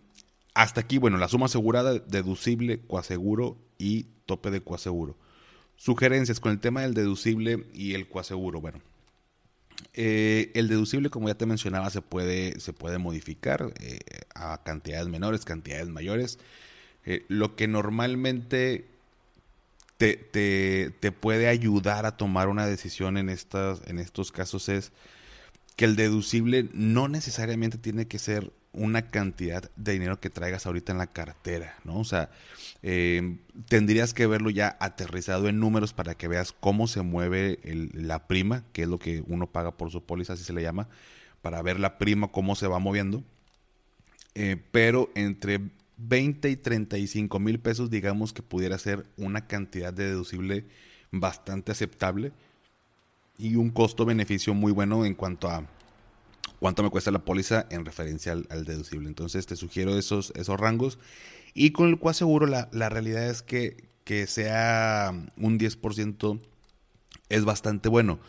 hasta 0.54 0.82
aquí, 0.82 0.98
bueno, 0.98 1.18
la 1.18 1.28
suma 1.28 1.46
asegurada, 1.46 2.00
deducible, 2.00 2.82
coaseguro 2.82 3.58
y 3.78 4.08
tope 4.26 4.52
de 4.52 4.62
coaseguro. 4.62 5.18
Sugerencias 5.76 6.40
con 6.40 6.52
el 6.52 6.60
tema 6.60 6.82
del 6.82 6.94
deducible 6.94 7.66
y 7.74 7.94
el 7.94 8.08
coaseguro. 8.08 8.62
Bueno, 8.62 8.82
eh, 9.94 10.52
el 10.54 10.68
deducible, 10.68 11.10
como 11.10 11.28
ya 11.28 11.36
te 11.36 11.46
mencionaba, 11.46 11.90
se 11.90 12.02
puede, 12.02 12.60
se 12.60 12.74
puede 12.74 12.98
modificar 12.98 13.74
eh, 13.80 14.00
a 14.36 14.62
cantidades 14.64 15.08
menores, 15.08 15.46
cantidades 15.46 15.88
mayores. 15.88 16.40
Eh, 17.06 17.26
lo 17.30 17.56
que 17.56 17.68
normalmente 17.68 18.88
te, 19.98 21.12
puede 21.20 21.48
ayudar 21.48 22.06
a 22.06 22.18
tomar 22.18 22.50
una 22.50 22.66
decisión 22.66 23.18
en, 23.18 23.30
estas, 23.30 23.82
en 23.86 24.00
estos 24.00 24.32
casos 24.32 24.68
es 24.70 24.92
que 25.76 25.86
el 25.86 25.96
deducible 25.96 26.70
no 26.74 27.08
necesariamente 27.08 27.78
tiene 27.78 28.08
que 28.08 28.20
ser 28.20 28.52
una 28.74 29.04
cantidad 29.04 29.70
de 29.76 29.94
dinero 29.94 30.20
que 30.20 30.30
traigas 30.30 30.66
ahorita 30.66 30.92
en 30.92 30.98
la 30.98 31.08
cartera, 31.08 31.76
¿no? 31.84 32.00
O 32.00 32.04
sea, 32.04 32.30
eh, 32.84 33.38
tendrías 33.68 34.14
que 34.14 34.28
verlo 34.28 34.50
ya 34.50 34.78
aterrizado 34.80 35.50
en 35.50 35.60
números 35.60 35.94
para 35.94 36.16
que 36.16 36.28
veas 36.28 36.54
cómo 36.54 36.88
se 36.88 37.02
mueve 37.02 37.60
la 37.94 38.28
prima, 38.28 38.64
que 38.72 38.84
es 38.84 38.88
lo 38.88 38.98
que 38.98 39.24
uno 39.28 39.48
paga 39.48 39.72
por 39.72 39.92
su 39.92 40.04
póliza, 40.04 40.34
así 40.34 40.44
se 40.44 40.54
le 40.54 40.62
llama, 40.62 40.88
para 41.42 41.62
ver 41.62 41.80
la 41.80 41.98
prima, 41.98 42.30
cómo 42.30 42.56
se 42.56 42.68
va 42.68 42.80
moviendo. 42.80 43.24
Eh, 44.36 44.58
pero 44.72 45.12
entre 45.16 45.60
20 45.98 46.50
y 46.50 46.56
35 46.56 47.40
mil 47.40 47.60
pesos, 47.60 47.90
digamos 47.90 48.32
que 48.32 48.42
pudiera 48.42 48.78
ser 48.78 49.06
una 49.18 49.48
cantidad 49.48 49.92
de 49.92 50.06
deducible 50.08 50.66
bastante 51.12 51.74
aceptable 51.74 52.32
y 53.38 53.56
un 53.56 53.70
costo-beneficio 53.70 54.54
muy 54.54 54.72
bueno 54.72 55.06
en 55.06 55.16
cuanto 55.16 55.50
a 55.50 55.68
cuánto 56.62 56.84
me 56.84 56.92
cuesta 56.92 57.10
la 57.10 57.26
póliza 57.26 57.66
en 57.72 57.86
referencia 57.86 58.34
al, 58.34 58.66
deducible. 58.66 59.08
Entonces 59.08 59.48
te 59.48 59.56
sugiero 59.56 59.98
esos, 59.98 60.32
esos 60.36 60.60
rangos. 60.60 61.00
Y 61.56 61.72
con 61.72 61.90
el 61.90 61.98
cual 61.98 62.14
seguro 62.14 62.46
la, 62.46 62.70
la 62.72 62.88
realidad 62.88 63.28
es 63.32 63.42
que, 63.42 63.90
que 64.04 64.28
sea 64.28 65.12
un 65.38 65.58
10% 65.58 66.40
es 67.30 67.46
bastante 67.46 67.90
bueno. 67.90 68.20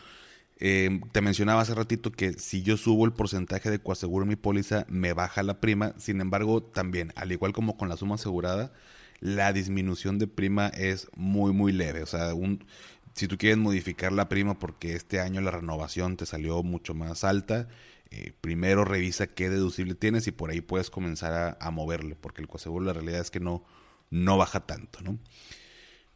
Eh, 0.61 1.03
te 1.13 1.21
mencionaba 1.21 1.61
hace 1.61 1.75
ratito 1.75 2.11
que 2.11 2.33
si 2.33 2.63
yo 2.63 2.79
subo 2.79 3.05
el 3.05 3.13
porcentaje 3.13 3.71
de 3.71 3.81
coaseguro 3.81 4.23
en 4.23 4.31
mi 4.31 4.37
póliza, 4.37 4.87
me 4.89 5.13
baja 5.13 5.43
la 5.43 5.61
prima. 5.61 5.93
Sin 5.99 6.23
embargo, 6.23 6.63
también, 6.63 7.13
al 7.17 7.33
igual 7.33 7.53
como 7.53 7.77
con 7.77 7.91
la 7.91 7.99
suma 7.99 8.15
asegurada, 8.15 8.73
la 9.21 9.53
disminución 9.53 10.19
de 10.19 10.27
prima 10.27 10.69
es 10.69 11.11
muy, 11.15 11.53
muy 11.53 11.73
leve. 11.73 12.03
O 12.03 12.07
sea, 12.07 12.33
un, 12.33 12.65
si 13.13 13.29
tú 13.29 13.37
quieres 13.37 13.59
modificar 13.59 14.11
la 14.11 14.31
prima 14.31 14.59
porque 14.59 14.95
este 14.95 15.21
año 15.21 15.43
la 15.43 15.51
renovación 15.51 16.17
te 16.17 16.25
salió 16.25 16.63
mucho 16.63 16.95
más 16.95 17.25
alta, 17.25 17.69
eh, 18.13 18.33
primero 18.41 18.85
revisa 18.85 19.27
qué 19.27 19.51
deducible 19.51 19.95
tienes 19.95 20.27
y 20.27 20.33
por 20.33 20.51
ahí 20.51 20.61
puedes 20.61 20.91
comenzar 20.91 21.33
a, 21.33 21.57
a 21.61 21.71
moverle, 21.71 22.15
porque 22.15 22.43
el 22.43 22.49
coaseguro 22.49 22.85
la 22.85 22.93
realidad 22.93 23.21
es 23.21 23.31
que 23.31 23.41
no, 23.41 23.65
no 24.11 24.37
baja 24.37 24.61
tanto, 24.61 25.01
¿no? 25.01 25.19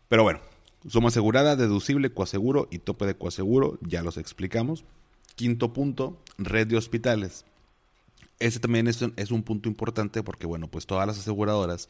Pero 0.09 0.23
bueno, 0.23 0.41
Suma 0.89 1.09
asegurada, 1.09 1.57
deducible, 1.57 2.13
coaseguro 2.13 2.69
y 2.71 2.79
tope 2.79 3.07
de 3.07 3.17
coaseguro, 3.17 3.79
ya 3.83 4.03
los 4.03 4.19
explicamos. 4.19 4.85
Quinto 5.35 5.73
punto, 5.73 6.23
red 6.39 6.69
de 6.69 6.77
hospitales. 6.77 7.45
Ese 8.39 8.61
también 8.61 8.87
es, 8.87 9.03
un 9.31 9.43
punto 9.43 9.69
importante 9.69 10.23
porque, 10.23 10.47
bueno, 10.47 10.69
pues 10.69 10.87
todas 10.87 11.07
las 11.07 11.19
aseguradoras 11.19 11.89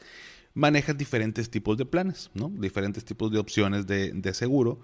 manejan 0.53 0.97
diferentes 0.97 1.51
tipos 1.51 1.77
de 1.77 1.85
planes, 1.85 2.31
¿no? 2.33 2.49
Diferentes 2.49 3.05
tipos 3.05 3.31
de 3.31 3.37
opciones 3.37 3.85
de, 3.85 4.11
de 4.13 4.33
seguro 4.33 4.79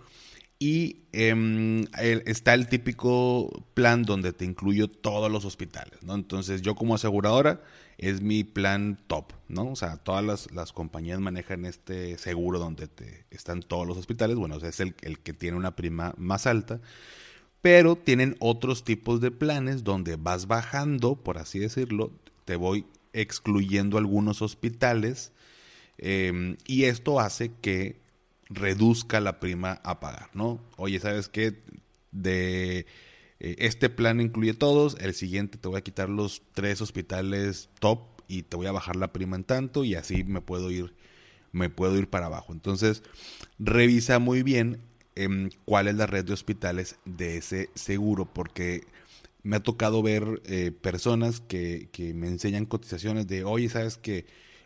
y 0.64 1.02
em, 1.12 1.84
está 2.00 2.54
el 2.54 2.70
típico 2.70 3.66
plan 3.74 4.04
donde 4.04 4.32
te 4.32 4.46
incluyo 4.46 4.88
todos 4.88 5.30
los 5.30 5.44
hospitales, 5.44 6.02
¿no? 6.04 6.16
Entonces 6.16 6.62
yo 6.62 6.74
como 6.74 6.96
aseguradora 6.96 7.62
es 7.98 8.22
mi 8.22 8.46
plan 8.46 8.98
top, 9.08 9.34
¿no? 9.50 9.72
O 9.72 9.76
sea, 9.76 9.98
todas 9.98 10.50
las, 10.54 10.72
compañías 10.72 11.20
manejan 11.20 11.66
este 11.66 12.18
seguro 12.18 12.60
donde 12.60 12.88
te 12.88 13.26
están 13.30 13.62
todos 13.62 13.86
los 13.86 13.98
hospitales, 13.98 14.38
bueno, 14.38 14.56
es 14.56 14.80
el, 14.80 14.96
el 15.02 15.20
que 15.20 15.34
tiene 15.34 15.58
una 15.58 15.76
prima 15.76 16.14
más 16.18 16.48
alta, 16.48 16.80
pero 17.62 17.98
tienen 17.98 18.38
otros 18.40 18.86
tipos 18.86 19.20
de 19.20 19.32
planes 19.32 19.84
donde 19.84 20.16
vas 20.16 20.48
bajando, 20.48 21.16
por 21.18 21.40
así 21.40 21.60
decirlo, 21.60 22.14
te 22.46 22.56
voy 22.56 22.86
excluyendo 23.12 23.98
algunos 23.98 24.42
hospitales 24.42 25.34
em, 25.98 26.56
y 26.66 26.86
esto 26.86 27.20
hace 27.20 27.52
que 27.62 28.03
reduzca 28.54 29.20
la 29.20 29.40
prima 29.40 29.82
a 29.84 30.00
pagar, 30.00 30.30
¿no? 30.34 30.60
Oye, 30.78 31.00
¿sabes 31.00 31.30
qué? 31.30 31.62
De 32.12 32.86
eh, 33.40 33.56
este 33.60 33.90
plan 33.90 34.22
incluye 34.22 34.54
todos, 34.54 34.98
el 35.00 35.14
siguiente 35.14 35.58
te 35.58 35.68
voy 35.68 35.78
a 35.78 35.84
quitar 35.84 36.10
los 36.10 36.42
tres 36.54 36.82
hospitales 36.82 37.70
top 37.80 38.00
y 38.28 38.44
te 38.44 38.56
voy 38.56 38.68
a 38.68 38.72
bajar 38.72 38.96
la 38.96 39.12
prima 39.12 39.36
en 39.36 39.44
tanto 39.44 39.84
y 39.84 39.96
así 39.96 40.24
me 40.24 40.42
puedo 40.42 40.72
ir 40.72 40.94
me 41.54 41.70
puedo 41.70 41.98
ir 41.98 42.10
para 42.10 42.26
abajo. 42.26 42.52
Entonces, 42.52 43.04
revisa 43.60 44.20
muy 44.20 44.44
bien 44.44 44.82
em, 45.16 45.50
cuál 45.66 45.88
es 45.88 45.96
la 45.96 46.08
red 46.08 46.26
de 46.26 46.34
hospitales 46.34 46.98
de 47.06 47.38
ese 47.38 47.70
seguro, 47.76 48.26
porque 48.26 48.84
me 49.44 49.58
ha 49.58 49.60
tocado 49.62 50.02
ver 50.02 50.42
eh, 50.46 50.72
personas 50.72 51.40
que, 51.42 51.90
que, 51.92 52.14
me 52.14 52.28
enseñan 52.28 52.66
cotizaciones 52.66 53.28
de, 53.28 53.44
oye, 53.44 53.70
sabes 53.70 53.98
que 53.98 54.26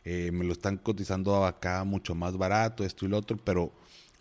eh, 0.10 0.32
me 0.32 0.46
lo 0.46 0.54
están 0.54 0.78
cotizando 0.78 1.46
acá 1.46 1.84
mucho 1.84 2.16
más 2.16 2.38
barato, 2.38 2.86
esto 2.86 3.06
y 3.06 3.10
lo 3.10 3.18
otro, 3.18 3.36
pero 3.36 3.74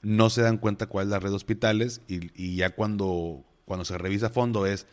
no 0.02 0.30
se 0.30 0.42
dan 0.42 0.58
cuenta 0.58 0.86
cuál 0.86 1.06
es 1.06 1.10
la 1.10 1.20
red 1.20 1.30
de 1.30 1.36
hospitales 1.36 2.00
y, 2.08 2.56
ya 2.56 2.70
cuando, 2.70 3.44
cuando 3.66 3.84
se 3.84 3.96
revisa 3.96 4.26
a 4.26 4.30
fondo 4.30 4.66
es, 4.66 4.88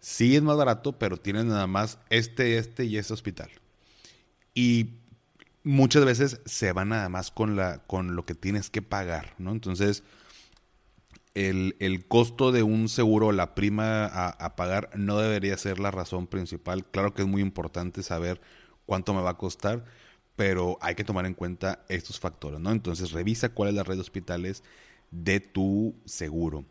sí 0.00 0.36
es 0.36 0.42
más 0.42 0.58
barato, 0.58 0.98
pero 0.98 1.16
tienen 1.16 1.48
nada 1.48 1.66
más 1.66 1.98
este, 2.10 2.58
este 2.58 2.84
y 2.84 2.98
este 2.98 3.14
hospital. 3.14 3.48
Y 4.52 4.90
muchas 5.62 6.04
veces 6.04 6.42
se 6.44 6.74
va 6.74 6.84
nada 6.84 7.08
más 7.08 7.30
con, 7.30 7.56
la, 7.56 7.78
con 7.86 8.14
lo 8.14 8.26
que 8.26 8.34
tienes 8.34 8.68
que 8.68 8.82
pagar, 8.82 9.34
¿no? 9.38 9.50
Entonces, 9.50 10.02
el, 11.32 12.04
costo 12.06 12.52
de 12.52 12.62
un 12.62 12.90
seguro, 12.90 13.32
la 13.32 13.54
prima 13.54 14.04
a, 14.04 14.56
pagar, 14.56 14.90
no 14.94 15.18
debería 15.18 15.56
ser 15.56 15.78
la 15.80 15.90
razón 15.90 16.26
principal. 16.26 16.84
Claro 16.84 17.14
que 17.14 17.22
es 17.22 17.28
muy 17.28 17.40
importante 17.40 18.02
saber 18.02 18.42
cuánto 18.84 19.14
me 19.14 19.22
va 19.22 19.30
a 19.30 19.38
costar, 19.38 19.86
pero 20.36 20.78
hay 20.80 20.94
que 20.94 21.04
tomar 21.04 21.26
en 21.26 21.34
cuenta 21.34 21.84
estos 21.88 22.18
factores, 22.18 22.60
¿no? 22.60 22.72
Entonces 22.72 23.12
revisa 23.12 23.50
cuál 23.50 23.70
es 23.70 23.74
la 23.74 23.84
red 23.84 23.94
de 23.94 24.00
hospitales 24.00 24.62
de 25.10 25.40
tu 25.40 25.94
seguro. 26.04 26.64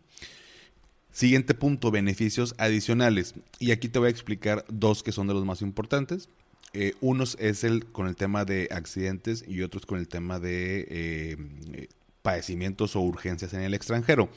Siguiente 1.12 1.54
punto, 1.54 1.92
beneficios 1.92 2.56
adicionales. 2.58 3.36
Y 3.60 3.72
aquí 3.72 3.88
te 3.88 4.00
voy 4.00 4.08
a 4.08 4.12
explicar 4.12 4.66
dos 4.68 5.04
que 5.04 5.12
son 5.12 5.28
de 5.28 5.34
los 5.34 5.46
más 5.46 5.62
importantes. 5.62 6.30
Eh, 6.74 6.96
unos 7.02 7.38
es 7.40 7.64
el 7.64 7.86
con 7.86 8.08
el 8.08 8.16
tema 8.16 8.46
de 8.46 8.68
accidentes 8.72 9.46
y 9.48 9.62
otros 9.62 9.86
con 9.86 10.00
el 10.00 10.08
tema 10.08 10.40
de 10.40 10.88
eh, 10.90 11.88
padecimientos 12.24 12.96
o 12.96 13.02
urgencias 13.02 13.54
en 13.54 13.62
el 13.62 13.76
extranjero. 13.76 14.30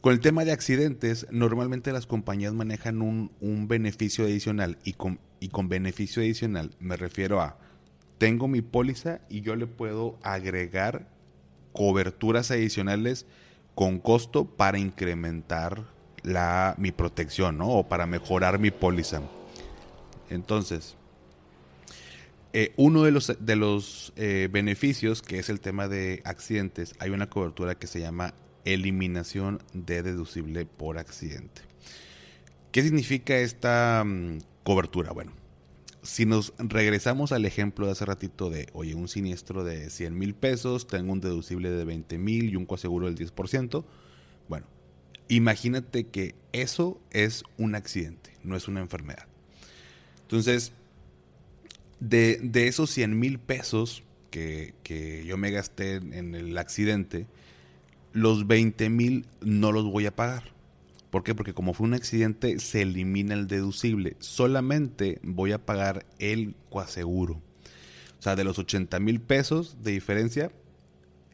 Con 0.00 0.14
el 0.14 0.20
tema 0.20 0.46
de 0.46 0.52
accidentes, 0.52 1.26
normalmente 1.30 1.92
las 1.92 2.06
compañías 2.06 2.54
manejan 2.54 3.02
un, 3.02 3.68
beneficio 3.68 4.24
adicional 4.24 4.78
y 4.82 4.94
con, 4.94 5.20
y 5.40 5.48
con 5.48 5.68
beneficio 5.68 6.22
adicional 6.22 6.70
me 6.80 6.96
refiero 6.96 7.42
a, 7.42 7.58
tengo 8.20 8.48
mi 8.48 8.60
póliza 8.60 9.22
y 9.30 9.40
yo 9.40 9.56
le 9.56 9.66
puedo 9.66 10.18
agregar 10.22 11.08
coberturas 11.72 12.50
adicionales 12.50 13.24
con 13.74 13.98
costo 13.98 14.44
para 14.44 14.78
incrementar 14.78 15.86
la, 16.22 16.74
mi 16.76 16.92
protección, 16.92 17.56
¿no? 17.56 17.70
O 17.70 17.88
para 17.88 18.04
mejorar 18.04 18.58
mi 18.58 18.70
póliza. 18.70 19.22
Entonces, 20.28 20.96
eh, 22.52 22.74
uno 22.76 23.04
de 23.04 23.10
los, 23.10 23.34
de 23.40 23.56
los 23.56 24.12
eh, 24.16 24.50
beneficios, 24.52 25.22
que 25.22 25.38
es 25.38 25.48
el 25.48 25.60
tema 25.60 25.88
de 25.88 26.20
accidentes, 26.26 26.94
hay 26.98 27.08
una 27.08 27.30
cobertura 27.30 27.76
que 27.76 27.86
se 27.86 28.00
llama 28.00 28.34
eliminación 28.66 29.62
de 29.72 30.02
deducible 30.02 30.66
por 30.66 30.98
accidente. 30.98 31.62
¿Qué 32.70 32.82
significa 32.82 33.38
esta 33.38 34.04
mm, 34.04 34.40
cobertura? 34.62 35.12
Bueno, 35.12 35.32
si 36.02 36.24
nos 36.26 36.54
regresamos 36.58 37.32
al 37.32 37.44
ejemplo 37.44 37.86
de 37.86 37.92
hace 37.92 38.04
ratito 38.04 38.50
de, 38.50 38.68
oye, 38.72 38.94
un 38.94 39.08
siniestro 39.08 39.64
de 39.64 39.90
100 39.90 40.18
mil 40.18 40.34
pesos, 40.34 40.86
tengo 40.86 41.12
un 41.12 41.20
deducible 41.20 41.70
de 41.70 41.84
20 41.84 42.18
mil 42.18 42.50
y 42.50 42.56
un 42.56 42.66
coaseguro 42.66 43.06
del 43.06 43.16
10%, 43.16 43.84
bueno, 44.48 44.66
imagínate 45.28 46.06
que 46.06 46.34
eso 46.52 47.00
es 47.10 47.44
un 47.58 47.74
accidente, 47.74 48.32
no 48.42 48.56
es 48.56 48.66
una 48.66 48.80
enfermedad. 48.80 49.26
Entonces, 50.22 50.72
de, 52.00 52.40
esos 52.66 52.90
100 52.90 53.18
mil 53.18 53.38
pesos 53.38 54.02
que, 54.30 54.74
yo 55.26 55.36
me 55.36 55.50
gasté 55.50 55.96
en 55.96 56.34
el 56.34 56.56
accidente, 56.56 57.26
los 58.12 58.46
20 58.46 58.88
mil 58.90 59.26
no 59.40 59.72
los 59.72 59.84
voy 59.84 60.06
a 60.06 60.14
pagar. 60.14 60.44
¿Por 61.10 61.24
qué? 61.24 61.34
Porque 61.34 61.54
como 61.54 61.74
fue 61.74 61.86
un 61.86 61.94
accidente, 61.94 62.58
se 62.58 62.82
elimina 62.82 63.34
el 63.34 63.46
deducible. 63.46 64.16
Solamente 64.20 65.20
voy 65.22 65.52
a 65.52 65.64
pagar 65.64 66.06
el 66.18 66.54
coaseguro. 66.70 67.42
O 68.18 68.22
sea, 68.22 68.36
de 68.36 68.44
los 68.44 68.58
80 68.58 69.00
mil 69.00 69.20
pesos 69.20 69.78
de 69.82 69.92
diferencia, 69.92 70.52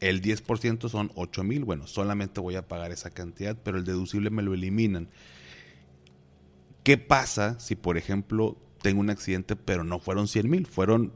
el 0.00 0.22
10% 0.22 0.88
son 0.88 1.10
8 1.14 1.44
mil. 1.44 1.64
Bueno, 1.64 1.86
solamente 1.86 2.40
voy 2.40 2.56
a 2.56 2.68
pagar 2.68 2.92
esa 2.92 3.10
cantidad, 3.10 3.56
pero 3.62 3.76
el 3.76 3.84
deducible 3.84 4.30
me 4.30 4.42
lo 4.42 4.54
eliminan. 4.54 5.08
¿Qué 6.82 6.96
pasa 6.96 7.58
si, 7.58 7.74
por 7.74 7.98
ejemplo, 7.98 8.56
tengo 8.80 9.00
un 9.00 9.10
accidente, 9.10 9.56
pero 9.56 9.84
no 9.84 9.98
fueron 9.98 10.28
100 10.28 10.48
mil, 10.48 10.66
fueron 10.66 11.12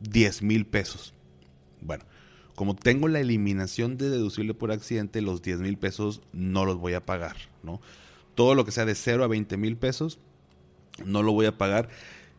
10 0.00 0.42
mil 0.42 0.66
pesos. 0.66 1.14
Bueno, 1.80 2.04
como 2.58 2.74
tengo 2.74 3.06
la 3.06 3.20
eliminación 3.20 3.98
de 3.98 4.10
deducible 4.10 4.52
por 4.52 4.72
accidente, 4.72 5.22
los 5.22 5.42
10 5.42 5.60
mil 5.60 5.78
pesos 5.78 6.22
no 6.32 6.64
los 6.64 6.78
voy 6.78 6.94
a 6.94 7.06
pagar, 7.06 7.36
¿no? 7.62 7.80
Todo 8.34 8.56
lo 8.56 8.64
que 8.64 8.72
sea 8.72 8.84
de 8.84 8.96
0 8.96 9.22
a 9.22 9.28
20 9.28 9.56
mil 9.56 9.76
pesos, 9.76 10.18
no 11.04 11.22
lo 11.22 11.30
voy 11.30 11.46
a 11.46 11.56
pagar. 11.56 11.88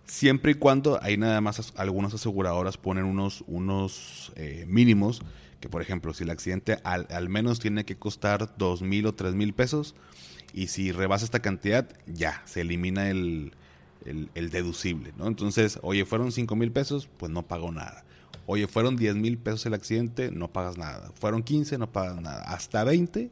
Siempre 0.03 0.51
y 0.51 0.55
cuando 0.55 1.01
hay 1.01 1.15
nada 1.15 1.39
más 1.39 1.71
algunas 1.77 2.13
aseguradoras 2.13 2.75
ponen 2.75 3.05
unos, 3.05 3.45
unos 3.47 4.33
eh, 4.35 4.65
mínimos, 4.67 5.21
que 5.61 5.69
por 5.69 5.81
ejemplo, 5.81 6.13
si 6.13 6.25
el 6.25 6.31
accidente 6.31 6.79
al, 6.83 7.29
menos 7.29 7.61
tiene 7.61 7.85
que 7.85 7.95
costar 7.95 8.57
2 8.57 8.81
mil 8.81 9.05
o 9.05 9.15
3 9.15 9.35
mil 9.35 9.53
pesos, 9.53 9.95
y 10.53 10.67
si 10.67 10.91
rebasa 10.91 11.23
esta 11.23 11.39
cantidad, 11.39 11.87
ya, 12.07 12.41
se 12.43 12.59
elimina 12.59 13.09
el, 13.09 13.53
el, 14.03 14.49
deducible, 14.49 15.13
¿no? 15.17 15.27
Entonces, 15.27 15.79
oye, 15.81 16.03
fueron 16.03 16.33
5 16.33 16.57
mil 16.57 16.73
pesos, 16.73 17.07
pues 17.17 17.31
no 17.31 17.47
pago 17.47 17.71
nada. 17.71 18.03
Oye, 18.51 18.65
fueron 18.65 18.95
10 18.95 19.15
mil 19.17 19.37
pesos 19.37 19.67
el 19.67 19.75
accidente, 19.75 20.31
no 20.31 20.51
pagas 20.51 20.75
nada. 20.75 21.11
Fueron 21.13 21.43
15, 21.43 21.77
no 21.77 21.91
pagas 21.91 22.19
nada. 22.19 22.41
Hasta 22.45 22.83
20, 22.83 23.29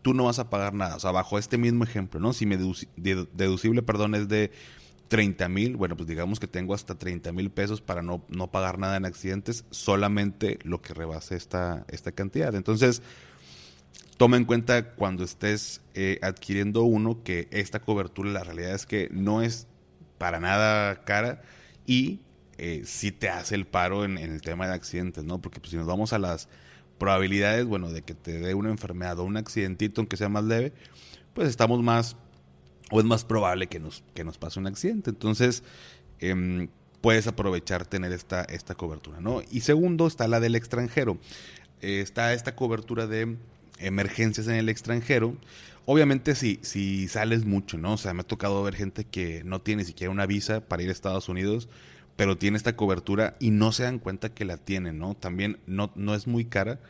tú 0.00 0.14
no 0.14 0.24
vas 0.24 0.38
a 0.38 0.48
pagar 0.48 0.72
nada. 0.72 0.96
O 0.96 1.00
sea, 1.00 1.10
bajo 1.10 1.38
este 1.38 1.58
mismo 1.58 1.84
ejemplo, 1.84 2.18
¿no? 2.18 2.32
Si 2.32 2.46
mi 2.46 2.56
deducible, 2.56 3.82
perdón, 3.82 4.14
es 4.14 4.26
de 4.26 4.52
30 5.08 5.50
mil, 5.50 5.76
bueno, 5.76 5.98
pues 5.98 6.08
digamos 6.08 6.40
que 6.40 6.46
tengo 6.46 6.72
hasta 6.72 6.94
30 6.94 7.30
mil 7.32 7.50
pesos 7.50 7.82
para 7.82 8.00
no, 8.00 8.24
no 8.30 8.50
pagar 8.50 8.78
nada 8.78 8.96
en 8.96 9.04
accidentes, 9.04 9.66
solamente 9.68 10.58
lo 10.62 10.80
que 10.80 10.94
rebase 10.94 11.36
esta, 11.36 11.84
esta 11.88 12.12
cantidad. 12.12 12.54
Entonces, 12.54 13.02
toma 14.16 14.38
en 14.38 14.46
cuenta 14.46 14.94
cuando 14.94 15.24
estés 15.24 15.82
eh, 15.92 16.18
adquiriendo 16.22 16.84
uno 16.84 17.22
que 17.22 17.48
esta 17.50 17.80
cobertura, 17.80 18.30
la 18.30 18.44
realidad 18.44 18.74
es 18.74 18.86
que 18.86 19.10
no 19.12 19.42
es 19.42 19.66
para 20.16 20.40
nada 20.40 21.04
cara 21.04 21.42
y 21.84 22.20
eh, 22.58 22.82
si 22.84 23.12
te 23.12 23.28
hace 23.28 23.54
el 23.54 23.66
paro 23.66 24.04
en, 24.04 24.18
el 24.18 24.40
tema 24.42 24.66
de 24.66 24.74
accidentes, 24.74 25.24
¿no? 25.24 25.40
Porque 25.40 25.60
pues, 25.60 25.70
si 25.70 25.76
nos 25.76 25.86
vamos 25.86 26.12
a 26.12 26.18
las 26.18 26.48
probabilidades, 26.98 27.64
bueno, 27.64 27.90
de 27.90 28.02
que 28.02 28.14
te 28.14 28.38
dé 28.38 28.54
una 28.54 28.70
enfermedad 28.70 29.18
o 29.18 29.24
un 29.24 29.36
accidentito, 29.36 30.00
aunque 30.00 30.16
sea 30.16 30.28
más 30.28 30.44
leve, 30.44 30.72
pues 31.32 31.48
estamos 31.48 31.82
más, 31.82 32.16
o 32.90 33.00
es 33.00 33.06
más 33.06 33.24
probable 33.24 33.66
que 33.66 33.80
nos, 33.80 34.04
que 34.14 34.24
nos 34.24 34.38
pase 34.38 34.60
un 34.60 34.66
accidente. 34.66 35.10
Entonces, 35.10 35.64
em, 36.20 36.68
puedes 37.00 37.26
aprovechar 37.26 37.86
tener 37.86 38.12
esta, 38.12 38.42
esta 38.44 38.74
cobertura, 38.74 39.20
¿no? 39.20 39.42
Y 39.50 39.60
segundo, 39.60 40.06
está 40.06 40.28
la 40.28 40.40
del 40.40 40.54
extranjero. 40.54 41.18
Está 41.80 42.32
esta 42.32 42.54
cobertura 42.54 43.06
de 43.06 43.36
emergencias 43.78 44.46
en 44.46 44.54
el 44.54 44.68
extranjero. 44.68 45.36
Obviamente 45.86 46.34
si, 46.34 46.60
si 46.62 47.08
sales 47.08 47.44
mucho, 47.44 47.76
¿no? 47.76 47.94
O 47.94 47.98
sea, 47.98 48.14
me 48.14 48.20
ha 48.20 48.26
tocado 48.26 48.62
ver 48.62 48.74
gente 48.74 49.04
que 49.04 49.42
no 49.44 49.60
tiene 49.60 49.82
ni 49.82 49.86
siquiera 49.86 50.10
una 50.10 50.26
visa 50.26 50.60
para 50.62 50.82
ir 50.82 50.88
a 50.88 50.92
Estados 50.92 51.28
Unidos, 51.28 51.68
pero 52.16 52.38
tiene 52.38 52.56
esta 52.56 52.76
cobertura 52.76 53.36
y 53.40 53.50
no 53.50 53.72
se 53.72 53.82
dan 53.82 53.98
cuenta 53.98 54.28
que 54.28 54.44
la 54.44 54.56
tienen, 54.56 54.98
¿no? 54.98 55.14
También 55.14 55.58
no, 55.66 55.92
no 55.96 56.14
es 56.14 56.26
muy 56.26 56.44
cara, 56.44 56.80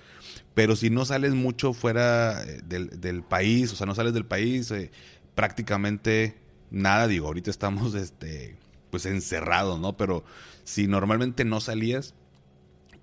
pero 0.55 0.77
si 0.77 0.91
no 0.91 1.05
sales 1.05 1.35
mucho 1.35 1.73
fuera 1.73 2.43
eh, 2.45 2.61
del, 2.65 3.23
país, 3.23 3.73
o 3.73 3.77
sea, 3.77 3.87
no 3.87 3.95
sales 3.95 4.13
del 4.13 4.27
país, 4.27 4.71
eh, 4.71 4.91
prácticamente 5.35 6.37
nada, 6.71 7.07
digo, 7.07 7.27
ahorita 7.27 7.51
estamos 7.51 7.95
este, 7.95 8.57
pues 8.91 9.07
encerrados, 9.07 9.81
¿no? 9.81 9.97
Pero 9.97 10.25
si 10.65 10.87
normalmente 10.87 11.45
no 11.45 11.61
salías, 11.61 12.15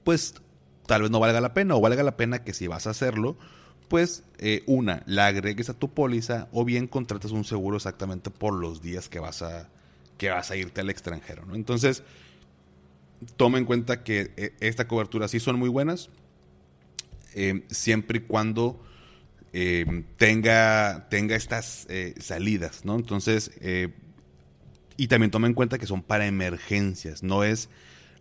pues 0.04 0.36
tal 0.86 1.02
vez 1.02 1.12
no 1.12 1.20
valga 1.20 1.42
la 1.42 1.54
pena, 1.54 1.76
o 1.76 1.82
valga 1.82 2.04
la 2.04 2.18
pena 2.18 2.44
que 2.44 2.54
si 2.54 2.68
vas 2.68 2.86
a 2.86 2.92
hacerlo, 2.92 3.38
pues 3.88 4.24
eh, 4.38 4.64
una, 4.68 5.04
la 5.06 5.26
agregues 5.28 5.70
a 5.70 5.74
tu 5.74 5.94
póliza 5.94 6.48
o 6.52 6.66
bien 6.66 6.88
contratas 6.88 7.32
un 7.32 7.44
seguro 7.44 7.78
exactamente 7.78 8.30
por 8.30 8.54
los 8.54 8.82
días 8.82 9.10
que 9.10 9.20
vas 9.20 9.42
a, 9.42 9.70
que 10.22 10.30
vas 10.30 10.52
a 10.52 10.56
irte 10.56 10.82
al 10.82 10.92
extranjero. 10.92 11.48
¿no? 11.48 11.56
Entonces, 11.56 12.04
toma 13.38 13.58
en 13.58 13.66
cuenta 13.66 14.04
que 14.04 14.32
eh, 14.38 14.54
esta 14.60 14.88
cobertura 14.88 15.28
sí 15.28 15.40
son 15.40 15.58
muy 15.58 15.68
buenas, 15.68 16.12
eh, 17.34 17.64
siempre 17.72 18.20
y 18.20 18.22
cuando 18.22 18.80
tenga, 20.18 21.08
tenga 21.10 21.36
estas 21.36 21.86
salidas, 22.20 22.86
¿no? 22.86 22.96
Entonces, 22.96 23.52
y 24.96 25.08
también 25.08 25.30
toma 25.30 25.48
en 25.48 25.54
cuenta 25.54 25.78
que 25.78 25.88
son 25.88 26.04
para 26.04 26.26
emergencias, 26.26 27.22
no 27.22 27.44
es, 27.44 27.68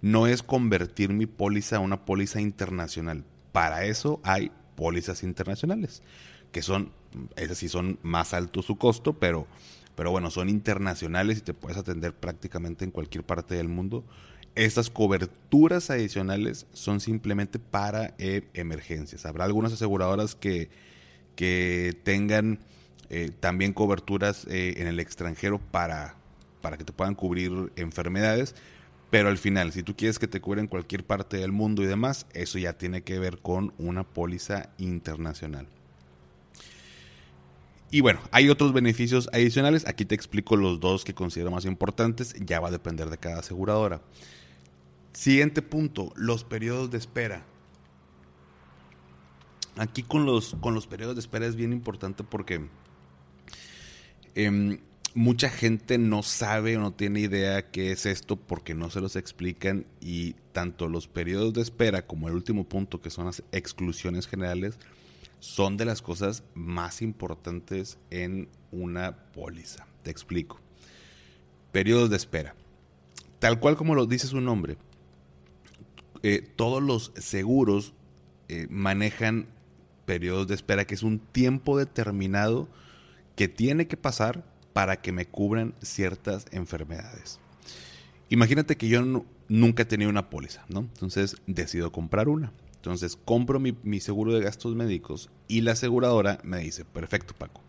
no 0.03 0.27
es 0.27 0.43
convertir 0.43 1.11
mi 1.11 1.27
póliza 1.27 1.77
a 1.77 1.79
una 1.81 2.05
póliza 2.05 2.41
internacional. 2.41 3.25
Para 3.53 3.85
eso 3.85 4.21
hay 4.25 4.51
pólizas 4.75 5.23
internacionales, 5.23 6.03
que 6.51 6.63
son, 6.63 6.91
esas 7.37 7.59
sí 7.59 7.69
son 7.69 8.01
más 8.03 8.35
alto 8.35 8.63
su 8.63 8.77
costo, 8.77 9.13
pero, 9.13 9.47
pero 9.95 10.11
bueno, 10.11 10.31
son 10.31 10.49
internacionales 10.49 11.39
y 11.39 11.41
te 11.43 11.55
puedes 11.55 11.79
atender 11.79 12.15
prácticamente 12.15 12.85
en 12.85 12.91
cualquier 12.91 13.25
parte 13.25 13.55
del 13.55 13.69
mundo. 13.69 14.05
Estas 14.55 14.91
coberturas 14.91 15.91
adicionales 15.91 16.67
son 16.73 17.01
simplemente 17.01 17.59
para 17.59 18.15
eh, 18.19 18.49
emergencias. 18.55 19.27
Habrá 19.27 19.45
algunas 19.45 19.73
aseguradoras 19.73 20.35
que, 20.35 20.71
que 21.37 21.97
tengan 22.03 22.59
eh, 23.11 23.31
también 23.41 23.73
coberturas 23.73 24.47
eh, 24.49 24.75
en 24.79 24.87
el 24.87 25.01
extranjero 25.01 25.59
para, 25.59 26.15
para 26.61 26.77
que 26.77 26.85
te 26.85 26.93
puedan 26.93 27.15
cubrir 27.15 27.73
enfermedades, 27.77 28.55
pero 29.11 29.29
al 29.29 29.39
final, 29.39 29.73
si 29.73 29.83
tú 29.83 29.97
quieres 29.97 30.19
que 30.19 30.29
te 30.29 30.41
cubra 30.41 30.61
en 30.61 30.69
cualquier 30.69 31.05
parte 31.05 31.37
del 31.37 31.51
mundo 31.51 31.83
y 31.83 31.87
demás, 31.87 32.27
eso 32.33 32.59
ya 32.59 32.75
tiene 32.75 33.03
que 33.03 33.19
ver 33.19 33.39
con 33.39 33.75
una 33.79 34.05
póliza 34.05 34.71
internacional. 34.79 35.67
Y 37.91 38.01
bueno, 38.03 38.21
hay 38.31 38.49
otros 38.49 38.73
beneficios 38.73 39.29
adicionales. 39.33 39.87
Aquí 39.87 40.05
te 40.05 40.15
explico 40.15 40.57
los 40.57 40.79
dos 40.79 41.05
que 41.05 41.15
considero 41.15 41.51
más 41.51 41.65
importantes. 41.65 42.35
Ya 42.39 42.61
va 42.61 42.69
a 42.69 42.73
depender 42.73 43.11
de 43.11 43.19
cada 43.19 43.41
aseguradora. 43.41 44.01
Siguiente 45.13 45.61
punto, 45.61 46.13
los 46.15 46.45
periodos 46.45 46.91
de 46.91 46.99
espera. 46.99 47.45
Aquí 49.77 50.03
con 50.03 50.25
los, 50.25 50.57
con 50.61 50.75
los 50.75 50.87
periodos 50.87 51.17
de 51.17 51.21
espera 51.21 51.47
es 51.47 51.57
bien 51.57 51.73
importante 51.73 52.23
porque 52.23 52.69
eh, 54.37 54.79
mucha 55.15 55.51
gente 55.51 55.99
no 55.99 56.23
sabe 56.23 56.77
o 56.77 56.81
no 56.81 56.93
tiene 56.93 57.21
idea 57.21 57.71
qué 57.71 57.91
es 57.93 58.07
esto 58.07 58.37
porque 58.37 58.75
no 58.75 58.91
se 58.91 59.01
los 59.01 59.17
explican 59.17 59.87
y 60.01 60.35
tanto 60.53 60.89
los 60.89 61.09
periodos 61.09 61.55
de 61.55 61.63
espera 61.63 62.07
como 62.07 62.29
el 62.29 62.35
último 62.35 62.65
punto 62.65 63.01
que 63.01 63.11
son 63.11 63.27
las 63.27 63.43
exclusiones 63.53 64.27
generales 64.29 64.79
son 65.41 65.77
de 65.77 65.85
las 65.85 66.03
cosas 66.03 66.45
más 66.55 67.03
importantes 67.03 67.99
en 68.11 68.49
una 68.71 69.17
póliza. 69.33 69.87
Te 70.03 70.11
explico. 70.11 70.61
Periodos 71.73 72.11
de 72.11 72.17
espera. 72.17 72.55
Tal 73.39 73.59
cual 73.59 73.77
como 73.77 73.95
lo 73.95 74.07
dice 74.07 74.27
su 74.27 74.41
nombre, 74.41 74.77
eh, 76.23 76.47
todos 76.57 76.83
los 76.83 77.13
seguros 77.17 77.95
eh, 78.49 78.67
manejan 78.71 79.49
periodos 80.05 80.47
de 80.49 80.55
espera, 80.55 80.85
que 80.85 80.95
es 80.95 81.03
un 81.03 81.19
tiempo 81.19 81.79
determinado 81.79 82.69
que 83.35 83.49
tiene 83.49 83.87
que 83.87 83.97
pasar 83.97 84.45
para 84.73 85.01
que 85.01 85.13
me 85.13 85.27
cubran 85.27 85.75
ciertas 85.81 86.47
enfermedades. 86.51 87.41
Imagínate 88.29 88.77
que 88.77 88.89
yo 88.89 89.25
nunca 89.49 89.83
he 89.83 89.87
tenido 89.87 90.11
una 90.11 90.29
póliza, 90.29 90.65
¿no? 90.69 90.81
Entonces 90.81 91.37
decido 91.47 91.91
comprar 91.91 92.29
una. 92.29 92.53
Entonces 92.81 93.19
compro 93.23 93.61
mi, 93.61 94.01
seguro 94.01 94.33
de 94.33 94.41
gastos 94.41 94.75
médicos 94.75 95.29
y 95.49 95.61
la 95.61 95.73
aseguradora 95.73 96.39
me 96.43 96.61
dice, 96.61 96.87
perfecto 96.87 97.35
Paco, 97.35 97.61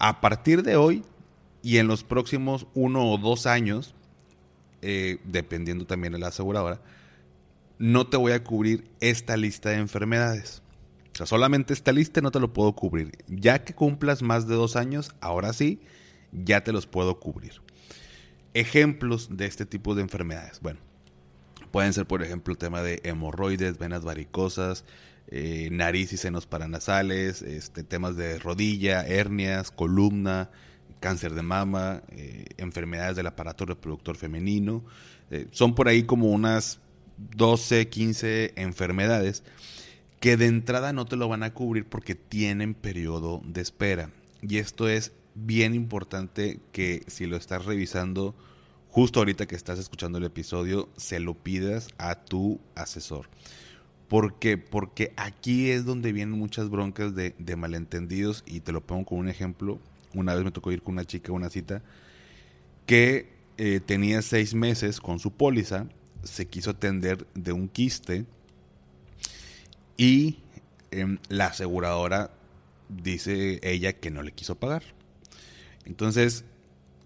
a 0.00 0.20
partir 0.20 0.64
de 0.64 0.74
hoy 0.74 1.04
y 1.62 1.76
en 1.76 1.86
los 1.86 2.02
próximos 2.02 2.66
uno 2.74 3.08
o 3.08 3.18
dos 3.18 3.46
años, 3.46 3.94
eh, 4.82 5.18
dependiendo 5.24 5.86
también 5.86 6.12
de 6.12 6.18
la 6.18 6.28
aseguradora, 6.28 6.80
no 7.78 8.08
te 8.08 8.16
voy 8.16 8.32
a 8.32 8.42
cubrir 8.42 8.90
esta 8.98 9.36
lista 9.36 9.70
de 9.70 9.76
enfermedades. 9.76 10.60
O 11.14 11.16
sea, 11.16 11.26
solamente 11.26 11.72
esta 11.72 11.92
lista 11.92 12.20
no 12.20 12.32
te 12.32 12.40
lo 12.40 12.52
puedo 12.52 12.72
cubrir. 12.72 13.12
Ya 13.28 13.62
que 13.62 13.74
cumplas 13.74 14.22
más 14.22 14.48
de 14.48 14.56
dos 14.56 14.74
años, 14.74 15.14
ahora 15.20 15.52
sí, 15.52 15.80
ya 16.32 16.64
te 16.64 16.72
los 16.72 16.88
puedo 16.88 17.20
cubrir. 17.20 17.62
Ejemplos 18.54 19.36
de 19.36 19.46
este 19.46 19.66
tipo 19.66 19.94
de 19.94 20.02
enfermedades. 20.02 20.58
Bueno, 20.60 20.80
Pueden 21.70 21.92
ser, 21.92 22.06
por 22.06 22.22
ejemplo, 22.22 22.52
el 22.52 22.58
tema 22.58 22.82
de 22.82 23.00
hemorroides, 23.04 23.78
venas 23.78 24.04
varicosas, 24.04 24.84
eh, 25.28 25.68
nariz 25.70 26.12
y 26.12 26.16
senos 26.16 26.46
paranasales, 26.46 27.42
este, 27.42 27.84
temas 27.84 28.16
de 28.16 28.38
rodilla, 28.38 29.06
hernias, 29.06 29.70
columna, 29.70 30.50
cáncer 30.98 31.34
de 31.34 31.42
mama, 31.42 32.02
eh, 32.10 32.46
enfermedades 32.56 33.16
del 33.16 33.28
aparato 33.28 33.64
reproductor 33.66 34.16
femenino. 34.16 34.84
Eh, 35.30 35.46
son 35.52 35.74
por 35.74 35.88
ahí 35.88 36.02
como 36.02 36.30
unas 36.30 36.80
12, 37.36 37.88
15 37.88 38.54
enfermedades 38.56 39.44
que 40.20 40.36
de 40.36 40.46
entrada 40.46 40.92
no 40.92 41.06
te 41.06 41.16
lo 41.16 41.28
van 41.28 41.42
a 41.42 41.54
cubrir 41.54 41.86
porque 41.86 42.14
tienen 42.14 42.74
periodo 42.74 43.40
de 43.44 43.60
espera. 43.60 44.10
Y 44.42 44.58
esto 44.58 44.88
es 44.88 45.12
bien 45.34 45.74
importante 45.74 46.60
que 46.72 47.04
si 47.06 47.26
lo 47.26 47.36
estás 47.36 47.64
revisando, 47.64 48.34
justo 48.90 49.20
ahorita 49.20 49.46
que 49.46 49.56
estás 49.56 49.78
escuchando 49.78 50.18
el 50.18 50.24
episodio, 50.24 50.88
se 50.96 51.20
lo 51.20 51.34
pidas 51.34 51.88
a 51.98 52.16
tu 52.16 52.60
asesor. 52.74 53.28
¿Por 54.08 54.40
qué? 54.40 54.58
Porque 54.58 55.12
aquí 55.16 55.70
es 55.70 55.84
donde 55.84 56.12
vienen 56.12 56.36
muchas 56.36 56.68
broncas 56.68 57.14
de, 57.14 57.56
malentendidos 57.56 58.42
y 58.44 58.60
te 58.60 58.72
lo 58.72 58.80
pongo 58.80 59.06
con 59.06 59.18
un 59.18 59.28
ejemplo. 59.28 59.78
Una 60.14 60.34
vez 60.34 60.44
me 60.44 60.50
tocó 60.50 60.72
ir 60.72 60.82
con 60.82 60.94
una 60.94 61.04
chica 61.04 61.30
a 61.30 61.36
una 61.36 61.50
cita 61.50 61.82
que 62.86 63.32
eh, 63.56 63.78
tenía 63.78 64.20
seis 64.22 64.54
meses 64.54 65.00
con 65.00 65.20
su 65.20 65.30
póliza, 65.30 65.86
se 66.24 66.48
quiso 66.48 66.70
atender 66.70 67.24
de 67.34 67.52
un 67.52 67.68
quiste 67.68 68.26
y 69.96 70.38
em, 70.90 71.18
la 71.28 71.46
aseguradora 71.46 72.32
dice 72.88 73.60
ella 73.62 73.92
que 73.92 74.10
no 74.10 74.22
le 74.22 74.32
quiso 74.32 74.56
pagar. 74.56 74.82
Entonces 75.84 76.44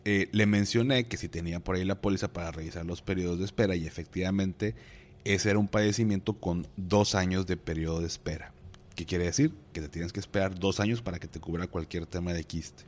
eh, 0.05 0.29
le 0.33 0.47
mencioné 0.47 1.07
que 1.07 1.17
si 1.17 1.29
tenía 1.29 1.61
por 1.61 1.77
ahí 1.77 1.85
la 1.85 2.01
póliza 2.01 2.33
para 2.33 2.51
revisar 2.51 2.85
los 2.85 3.03
periodos 3.03 3.39
de 3.39 3.47
espera 3.47 3.75
y 3.75 3.87
efectivamente 3.87 4.75
ese 5.25 5.51
era 5.51 5.59
un 5.59 5.69
padecimiento 5.69 6.35
con 6.35 6.67
dos 6.77 7.15
años 7.15 7.47
de 7.47 7.57
periodo 7.57 8.01
de 8.01 8.07
espera. 8.07 8.53
¿Qué 8.95 9.07
quiere 9.07 9.25
decir? 9.25 9.53
Que 9.73 9.81
te 9.81 9.89
tienes 9.89 10.13
que 10.13 10.21
esperar 10.21 10.59
dos 10.59 10.79
años 10.79 11.03
para 11.03 11.19
que 11.19 11.27
te 11.27 11.41
cubra 11.41 11.67
cualquier 11.67 12.07
tema 12.07 12.33
de 12.33 12.45
quiste. 12.45 12.85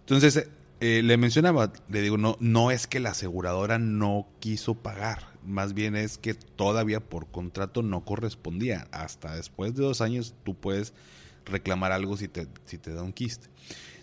Entonces, 0.00 0.46
eh, 0.80 1.02
le 1.02 1.16
mencionaba, 1.16 1.72
le 1.88 2.02
digo, 2.02 2.18
no, 2.18 2.36
no 2.40 2.70
es 2.70 2.86
que 2.86 3.00
la 3.00 3.10
aseguradora 3.10 3.78
no 3.78 4.28
quiso 4.38 4.74
pagar, 4.74 5.32
más 5.44 5.72
bien 5.72 5.96
es 5.96 6.18
que 6.18 6.34
todavía 6.34 7.00
por 7.00 7.26
contrato 7.28 7.82
no 7.82 8.04
correspondía. 8.04 8.86
Hasta 8.92 9.34
después 9.34 9.74
de 9.74 9.82
dos 9.82 10.02
años 10.02 10.34
tú 10.44 10.54
puedes 10.54 10.92
reclamar 11.46 11.92
algo 11.92 12.16
si 12.16 12.28
te, 12.28 12.46
si 12.66 12.78
te 12.78 12.92
da 12.92 13.02
un 13.02 13.12
quiste. 13.12 13.48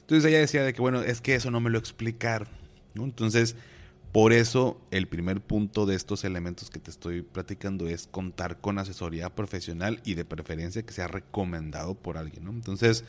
Entonces 0.01 0.29
ella 0.29 0.39
decía 0.39 0.63
de 0.63 0.73
que, 0.73 0.81
bueno, 0.81 1.01
es 1.01 1.21
que 1.21 1.35
eso 1.35 1.51
no 1.51 1.59
me 1.59 1.69
lo 1.69 1.77
explicaron. 1.77 2.49
Entonces, 2.95 3.55
por 4.11 4.33
eso 4.33 4.81
el 4.91 5.07
primer 5.07 5.39
punto 5.39 5.85
de 5.85 5.95
estos 5.95 6.25
elementos 6.25 6.69
que 6.69 6.79
te 6.79 6.91
estoy 6.91 7.21
platicando 7.21 7.87
es 7.87 8.07
contar 8.07 8.59
con 8.59 8.77
asesoría 8.77 9.33
profesional 9.33 10.01
y 10.03 10.15
de 10.15 10.25
preferencia 10.25 10.83
que 10.83 10.91
sea 10.91 11.07
recomendado 11.07 11.95
por 11.95 12.17
alguien. 12.17 12.47
Entonces, 12.49 13.05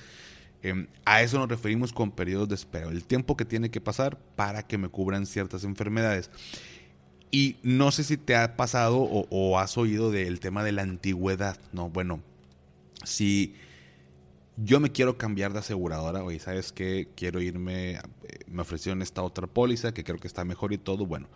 em, 0.62 0.86
a 1.04 1.22
eso 1.22 1.38
nos 1.38 1.48
referimos 1.48 1.92
con 1.92 2.12
periodos 2.12 2.48
de 2.48 2.54
espera, 2.54 2.88
el 2.88 3.04
tiempo 3.04 3.36
que 3.36 3.44
tiene 3.44 3.70
que 3.70 3.80
pasar 3.80 4.16
para 4.36 4.64
que 4.64 4.78
me 4.78 4.88
cubran 4.88 5.26
ciertas 5.26 5.64
enfermedades. 5.64 6.30
Y 7.32 7.56
no 7.64 7.90
sé 7.90 8.04
si 8.04 8.16
te 8.16 8.36
ha 8.36 8.56
pasado 8.56 8.98
o, 8.98 9.26
o 9.30 9.58
has 9.58 9.76
oído 9.76 10.12
del 10.12 10.38
tema 10.38 10.62
de 10.62 10.72
la 10.72 10.82
antigüedad, 10.82 11.58
¿no? 11.72 11.90
Bueno, 11.90 12.20
si 13.04 13.54
yo 14.56 14.80
me 14.80 14.92
quiero 14.92 15.16
cambiar 15.16 15.52
de 15.52 15.60
aseguradora, 15.60 16.22
oye, 16.22 16.38
¿sabes 16.38 16.72
qué? 16.72 17.08
Quiero 17.16 17.40
irme, 17.40 17.92
eh, 17.92 18.00
me 18.46 18.62
ofrecieron 18.62 19.02
esta 19.02 19.22
otra 19.22 19.46
póliza 19.46 19.92
que 19.92 20.04
creo 20.04 20.18
que 20.18 20.28
está 20.28 20.44
mejor 20.44 20.72
y 20.72 20.78
todo, 20.78 21.06
bueno, 21.06 21.28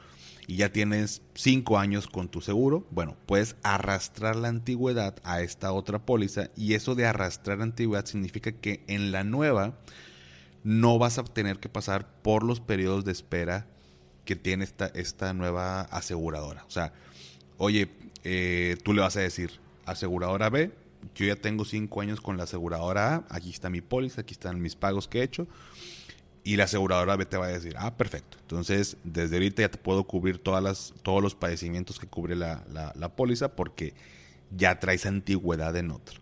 y 0.46 0.57
ya 0.57 0.70
tienes 0.70 1.22
cinco 1.35 1.79
años 1.79 2.07
con 2.07 2.29
tu 2.29 2.40
seguro, 2.40 2.87
bueno, 2.90 3.16
puedes 3.26 3.57
arrastrar 3.62 4.37
la 4.37 4.48
antigüedad 4.48 5.16
a 5.24 5.40
esta 5.40 5.72
otra 5.72 6.05
póliza 6.05 6.50
y 6.57 6.74
eso 6.74 6.94
de 6.94 7.07
arrastrar 7.07 7.62
antigüedad 7.62 8.05
significa 8.05 8.52
que 8.52 8.85
en 8.87 9.12
la 9.12 9.24
nueva 9.24 9.79
no 10.62 10.98
vas 10.98 11.18
a 11.18 11.24
tener 11.24 11.59
que 11.59 11.68
pasar 11.68 12.07
por 12.22 12.42
los 12.42 12.61
periodos 12.61 13.05
de 13.05 13.12
espera 13.12 13.66
que 14.24 14.37
tiene 14.37 14.64
esta, 14.64 14.87
esta 14.87 15.33
nueva 15.33 15.83
aseguradora. 15.83 16.64
O 16.64 16.70
sea, 16.70 16.92
oye, 17.57 17.88
eh, 18.24 18.76
tú 18.85 18.92
le 18.92 19.00
vas 19.00 19.16
a 19.16 19.20
decir, 19.20 19.52
aseguradora 19.85 20.50
B, 20.50 20.72
yo 21.14 21.27
ya 21.27 21.37
tengo 21.37 21.64
cinco 21.64 22.01
años 22.01 22.21
con 22.21 22.37
la 22.37 22.45
aseguradora 22.45 23.14
A, 23.14 23.25
aquí 23.29 23.51
está 23.51 23.71
mi 23.71 23.81
póliza, 23.81 24.23
aquí 24.23 24.35
están 24.35 24.61
mis 24.61 24.77
pagos 24.77 25.09
que 25.09 25.21
he 25.21 25.23
hecho. 25.23 25.47
Y 26.45 26.57
la 26.57 26.64
aseguradora 26.64 27.16
B 27.16 27.27
te 27.27 27.37
va 27.37 27.47
a 27.47 27.49
decir, 27.49 27.75
ah, 27.79 27.97
perfecto. 27.97 28.38
Entonces, 28.40 28.97
desde 29.03 29.37
ahorita 29.37 29.62
ya 29.62 29.71
te 29.71 29.79
puedo 29.79 30.05
cubrir 30.05 30.38
todas 30.38 30.62
las, 30.62 30.95
todos 31.03 31.21
los 31.21 31.35
padecimientos 31.35 31.99
que 31.99 32.07
cubre 32.07 32.37
la, 32.37 32.62
la 32.95 33.16
póliza 33.16 33.57
porque 33.57 33.95
ya 34.51 34.79
traes 34.79 35.07
antigüedad 35.07 35.75
en 35.77 35.90
otro. 35.90 36.21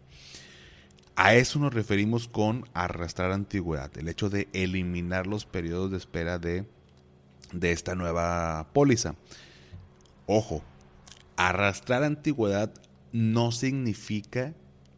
A 1.16 1.35
eso 1.35 1.61
nos 1.61 1.73
referimos 1.73 2.27
con 2.27 2.68
arrastrar 2.75 3.31
antigüedad, 3.31 3.97
el 3.99 4.09
hecho 4.09 4.31
de 4.31 4.49
eliminar 4.53 5.29
los 5.29 5.47
periodos 5.47 5.92
de 5.92 5.97
espera 5.97 6.40
de, 6.40 6.66
de 7.53 7.70
esta 7.70 7.94
nueva 7.94 8.68
póliza. 8.73 9.14
Ojo, 10.27 10.64
arrastrar 11.37 12.03
antigüedad 12.03 12.73
no 13.12 13.53
significa 13.53 14.55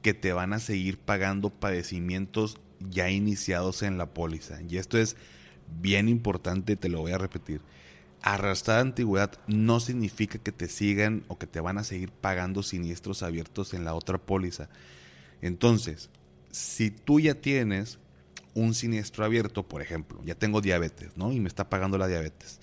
que 0.06 0.14
te 0.14 0.32
van 0.32 0.52
a 0.52 0.60
seguir 0.60 0.98
pagando 0.98 1.50
padecimientos 1.50 2.58
ya 2.78 3.10
iniciados 3.10 3.82
en 3.82 3.98
la 3.98 4.14
póliza. 4.14 4.62
Y 4.62 4.76
esto 4.76 4.98
es 4.98 5.16
bien 5.80 6.08
importante, 6.08 6.76
te 6.76 6.88
lo 6.88 7.00
voy 7.00 7.10
a 7.10 7.18
repetir. 7.18 7.60
Arrastrar 8.22 8.78
antigüedad 8.78 9.32
no 9.48 9.80
significa 9.80 10.38
que 10.38 10.52
te 10.52 10.68
sigan 10.68 11.24
o 11.26 11.38
que 11.38 11.48
te 11.48 11.58
van 11.58 11.76
a 11.78 11.82
seguir 11.82 12.12
pagando 12.12 12.62
siniestros 12.62 13.24
abiertos 13.24 13.74
en 13.74 13.84
la 13.84 13.94
otra 13.94 14.18
póliza. 14.18 14.68
Entonces, 15.42 16.08
si 16.52 16.92
tú 16.92 17.18
ya 17.18 17.34
tienes 17.34 17.98
un 18.54 18.74
siniestro 18.74 19.24
abierto, 19.24 19.64
por 19.64 19.82
ejemplo, 19.82 20.22
ya 20.24 20.36
tengo 20.36 20.60
diabetes, 20.60 21.16
¿no? 21.16 21.32
Y 21.32 21.40
me 21.40 21.48
está 21.48 21.68
pagando 21.68 21.98
la 21.98 22.06
diabetes. 22.06 22.60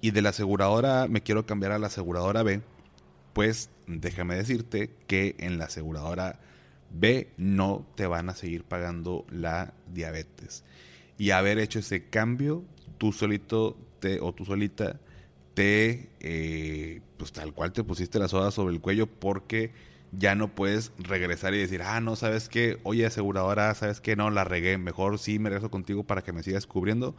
Y 0.00 0.10
de 0.10 0.20
la 0.20 0.30
aseguradora 0.30 1.06
me 1.06 1.22
quiero 1.22 1.46
cambiar 1.46 1.70
a 1.70 1.78
la 1.78 1.86
aseguradora 1.86 2.42
B, 2.42 2.60
pues 3.34 3.70
déjame 3.86 4.34
decirte 4.34 4.90
que 5.06 5.36
en 5.38 5.58
la 5.58 5.66
aseguradora 5.66 6.40
B, 6.92 7.32
no 7.36 7.86
te 7.96 8.06
van 8.06 8.28
a 8.28 8.34
seguir 8.34 8.64
pagando 8.64 9.24
la 9.30 9.74
diabetes. 9.92 10.64
Y 11.18 11.30
haber 11.30 11.58
hecho 11.58 11.78
ese 11.78 12.08
cambio, 12.08 12.64
tú 12.98 13.12
solito 13.12 13.76
te, 14.00 14.20
o 14.20 14.32
tú 14.32 14.44
solita 14.44 15.00
te, 15.54 16.10
eh, 16.20 17.00
pues 17.16 17.32
tal 17.32 17.52
cual 17.52 17.72
te 17.72 17.84
pusiste 17.84 18.18
la 18.18 18.28
soda 18.28 18.50
sobre 18.50 18.74
el 18.74 18.80
cuello 18.80 19.06
porque 19.06 19.72
ya 20.12 20.34
no 20.34 20.54
puedes 20.54 20.92
regresar 20.98 21.54
y 21.54 21.58
decir, 21.58 21.82
ah, 21.82 22.00
no, 22.00 22.16
sabes 22.16 22.48
qué, 22.48 22.78
oye, 22.82 23.06
aseguradora, 23.06 23.74
sabes 23.74 24.00
qué, 24.00 24.14
no, 24.16 24.30
la 24.30 24.44
regué, 24.44 24.76
mejor 24.78 25.18
sí 25.18 25.38
me 25.38 25.48
regreso 25.48 25.70
contigo 25.70 26.04
para 26.04 26.22
que 26.22 26.32
me 26.32 26.42
sigas 26.42 26.66
cubriendo. 26.66 27.14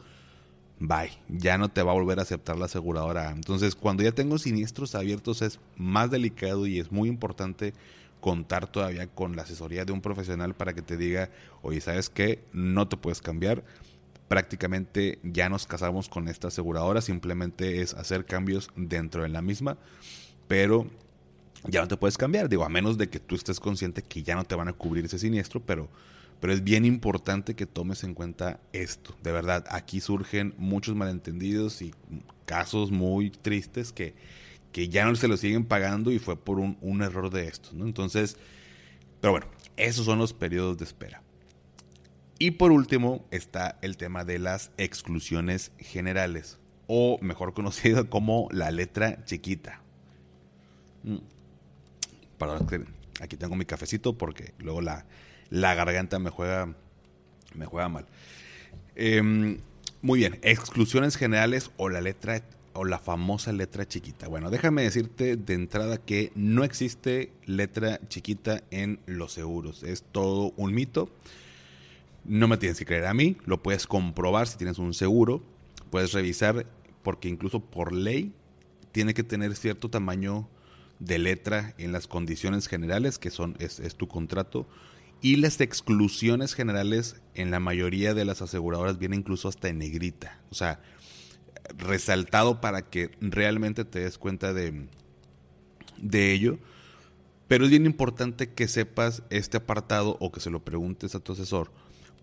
Bye, 0.79 1.12
ya 1.29 1.57
no 1.57 1.69
te 1.69 1.81
va 1.81 1.91
a 1.91 1.95
volver 1.95 2.19
a 2.19 2.23
aceptar 2.23 2.57
la 2.57 2.65
aseguradora. 2.65 3.31
Entonces, 3.31 3.75
cuando 3.75 4.03
ya 4.03 4.12
tengo 4.12 4.38
siniestros 4.38 4.95
abiertos 4.95 5.41
es 5.41 5.59
más 5.77 6.12
delicado 6.12 6.67
y 6.67 6.79
es 6.79 6.91
muy 6.91 7.09
importante 7.09 7.73
contar 8.23 8.71
todavía 8.71 9.07
con 9.07 9.36
la 9.36 9.41
asesoría 9.41 9.83
de 9.83 9.91
un 9.91 9.99
profesional 9.99 10.55
para 10.55 10.71
que 10.71 10.81
te 10.81 10.95
diga, 10.95 11.29
oye, 11.62 11.81
¿sabes 11.81 12.09
qué? 12.09 12.41
No 12.53 12.88
te 12.88 12.95
puedes 12.95 13.21
cambiar. 13.21 13.65
Prácticamente 14.29 15.19
ya 15.23 15.49
nos 15.49 15.67
casamos 15.67 16.07
con 16.07 16.29
esta 16.29 16.47
aseguradora, 16.47 17.01
simplemente 17.01 17.81
es 17.81 17.93
hacer 17.93 18.23
cambios 18.23 18.69
dentro 18.77 19.23
de 19.23 19.27
la 19.27 19.41
misma, 19.41 19.77
pero 20.47 20.88
ya 21.67 21.81
no 21.81 21.89
te 21.89 21.97
puedes 21.97 22.17
cambiar. 22.17 22.47
Digo, 22.47 22.63
a 22.63 22.69
menos 22.69 22.97
de 22.97 23.09
que 23.09 23.19
tú 23.19 23.36
estés 23.36 23.59
consciente 23.59 24.01
que 24.01 24.23
ya 24.23 24.36
no 24.36 24.45
te 24.45 24.55
van 24.55 24.69
a 24.69 24.73
cubrir 24.73 25.03
ese 25.03 25.19
siniestro, 25.19 25.59
pero, 25.59 25.89
pero 26.39 26.53
es 26.53 26.63
bien 26.63 26.86
importante 26.86 27.57
que 27.57 27.65
tomes 27.65 28.05
en 28.05 28.13
cuenta 28.13 28.62
esto. 28.71 29.17
De 29.21 29.33
verdad, 29.33 29.65
aquí 29.69 29.99
surgen 29.99 30.53
muchos 30.57 30.95
malentendidos 30.95 31.81
y 31.81 31.93
casos 32.45 32.89
muy 32.89 33.31
tristes 33.31 33.91
que, 33.91 34.15
que 34.73 34.89
ya 34.89 35.05
no 35.05 35.15
se 35.15 35.29
lo 35.29 35.38
siguen 35.38 35.63
pagando 35.63 36.12
y 36.12 36.19
fue 36.19 36.36
por 36.36 36.59
un, 36.59 37.01
error 37.01 37.29
de 37.29 37.47
esto. 37.47 37.69
¿no? 37.73 37.86
Entonces, 37.86 38.36
pero 39.21 39.31
bueno, 39.31 39.45
esos 39.77 40.05
son 40.05 40.19
los 40.19 40.33
periodos 40.33 40.77
de 40.79 40.83
espera. 40.83 41.21
Y 42.39 42.51
por 42.51 42.71
último 42.71 43.25
está 43.31 43.77
el 43.81 43.95
tema 43.95 44.25
de 44.25 44.39
las 44.39 44.71
exclusiones 44.77 45.71
generales, 45.77 46.57
o 46.88 47.19
mejor 47.21 47.53
conocido 47.53 48.09
como 48.09 48.49
la 48.51 48.71
letra 48.71 49.23
chiquita. 49.23 49.79
Mm. 51.03 51.17
Perdón, 52.38 52.67
aquí 53.21 53.38
tengo 53.38 53.55
mi 53.55 53.63
cafecito 53.63 54.17
porque 54.17 54.53
luego 54.57 54.81
la, 54.81 55.05
la 55.49 55.75
garganta 55.75 56.17
me 56.17 56.31
juega, 56.31 56.73
me 57.53 57.67
juega 57.67 57.88
mal. 57.88 58.07
Em, 58.95 59.59
muy 60.01 60.19
bien, 60.19 60.39
exclusiones 60.41 61.15
generales 61.15 61.71
o 61.77 61.89
la 61.89 62.01
letra 62.01 62.41
o 62.73 62.86
la 62.86 62.99
famosa 62.99 63.51
letra 63.51 63.88
chiquita. 63.88 64.27
Bueno, 64.27 64.49
déjame 64.49 64.83
decirte 64.83 65.36
de 65.38 65.53
entrada 65.53 65.97
que 65.97 66.31
no 66.36 66.63
existe 66.63 67.31
letra 67.45 67.99
chiquita 68.07 68.63
en 68.71 68.99
los 69.05 69.33
seguros. 69.33 69.83
Es 69.83 70.03
todo 70.03 70.53
un 70.57 70.73
mito. 70.73 71.09
No 72.25 72.47
me 72.47 72.57
tienes 72.57 72.79
que 72.79 72.86
creer 72.86 73.05
a 73.05 73.13
mí, 73.13 73.38
lo 73.45 73.62
puedes 73.62 73.86
comprobar 73.86 74.47
si 74.47 74.57
tienes 74.57 74.79
un 74.79 74.93
seguro. 74.93 75.43
Puedes 75.89 76.13
revisar 76.13 76.65
porque 77.03 77.29
incluso 77.29 77.59
por 77.59 77.93
ley 77.93 78.33
tiene 78.91 79.13
que 79.13 79.23
tener 79.23 79.55
cierto 79.55 79.89
tamaño 79.89 80.47
de 80.99 81.19
letra 81.19 81.73
en 81.77 81.91
las 81.91 82.07
condiciones 82.07 82.67
generales, 82.67 83.19
que 83.19 83.29
son 83.29 83.55
es, 83.59 83.79
es 83.79 83.95
tu 83.95 84.07
contrato, 84.07 84.67
y 85.21 85.38
las 85.38 85.59
exclusiones 85.62 86.53
generales 86.53 87.21
en 87.33 87.51
la 87.51 87.59
mayoría 87.59 88.13
de 88.13 88.25
las 88.25 88.41
aseguradoras 88.41 88.99
vienen 88.99 89.19
incluso 89.19 89.47
hasta 89.47 89.69
en 89.69 89.79
negrita. 89.79 90.39
O 90.49 90.55
sea, 90.55 90.81
resaltado 91.78 92.62
para 92.62 92.84
que 92.84 93.12
realmente 93.21 93.86
te 93.86 93.99
des 93.99 94.17
cuenta 94.17 94.54
de, 94.54 94.88
de 95.97 96.34
ello. 96.34 96.58
Pero 97.47 97.65
es 97.65 97.69
bien 97.69 97.86
importante 97.86 98.49
que 98.49 98.67
sepas 98.67 99.23
este 99.30 99.58
apartado 99.58 100.17
o 100.19 100.32
que 100.32 100.39
se 100.39 100.49
lo 100.49 100.63
preguntes 100.63 101.13
a 101.15 101.19
tu 101.19 101.34
asesor, 101.34 101.71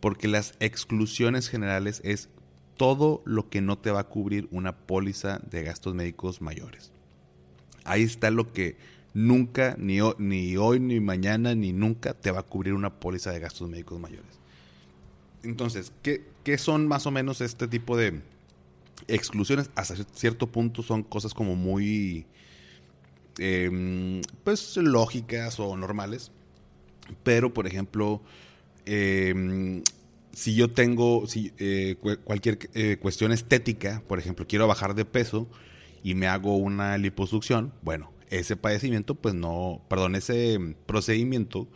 porque 0.00 0.28
las 0.28 0.54
exclusiones 0.60 1.48
generales 1.48 2.00
es 2.04 2.28
todo 2.76 3.22
lo 3.26 3.50
que 3.50 3.60
no 3.60 3.78
te 3.78 3.90
va 3.90 4.00
a 4.00 4.08
cubrir 4.08 4.48
una 4.50 4.74
póliza 4.74 5.40
de 5.50 5.62
gastos 5.62 5.94
médicos 5.94 6.40
mayores. 6.40 6.92
Ahí 7.84 8.02
está 8.02 8.30
lo 8.30 8.52
que 8.52 8.76
nunca, 9.12 9.76
ni, 9.78 9.98
ni 10.18 10.56
hoy, 10.56 10.80
ni 10.80 11.00
mañana, 11.00 11.54
ni 11.54 11.72
nunca 11.72 12.14
te 12.14 12.30
va 12.30 12.40
a 12.40 12.44
cubrir 12.44 12.74
una 12.74 12.98
póliza 12.98 13.32
de 13.32 13.40
gastos 13.40 13.68
médicos 13.68 14.00
mayores. 14.00 14.40
Entonces, 15.42 15.92
¿qué, 16.02 16.24
qué 16.42 16.58
son 16.58 16.86
más 16.88 17.06
o 17.06 17.10
menos 17.10 17.40
este 17.40 17.68
tipo 17.68 17.96
de, 17.96 18.20
exclusiones 19.14 19.70
hasta 19.74 19.96
cierto 20.12 20.46
punto 20.46 20.82
son 20.82 21.02
cosas 21.02 21.34
como 21.34 21.56
muy, 21.56 22.26
em, 23.38 24.22
pues, 24.44 24.76
lógicas 24.76 25.60
o 25.60 25.76
normales. 25.76 26.32
Pero, 27.22 27.52
por 27.52 27.66
ejemplo, 27.66 28.22
em, 28.86 29.82
si 30.32 30.54
yo 30.54 30.70
tengo 30.70 31.26
si, 31.26 31.52
eh, 31.58 31.96
cualquier 32.24 32.58
eh, 32.74 32.98
cuestión 33.00 33.32
estética, 33.32 34.02
por 34.08 34.18
ejemplo, 34.18 34.46
quiero 34.46 34.66
bajar 34.66 34.94
de 34.94 35.04
peso 35.04 35.48
y 36.02 36.14
me 36.14 36.26
hago 36.28 36.56
una 36.56 36.96
liposucción, 36.98 37.72
bueno, 37.82 38.12
ese 38.30 38.56
padecimiento, 38.56 39.16
pues 39.16 39.34
no, 39.34 39.82
perdón, 39.88 40.14
ese 40.14 40.58
procedimiento 40.86 41.68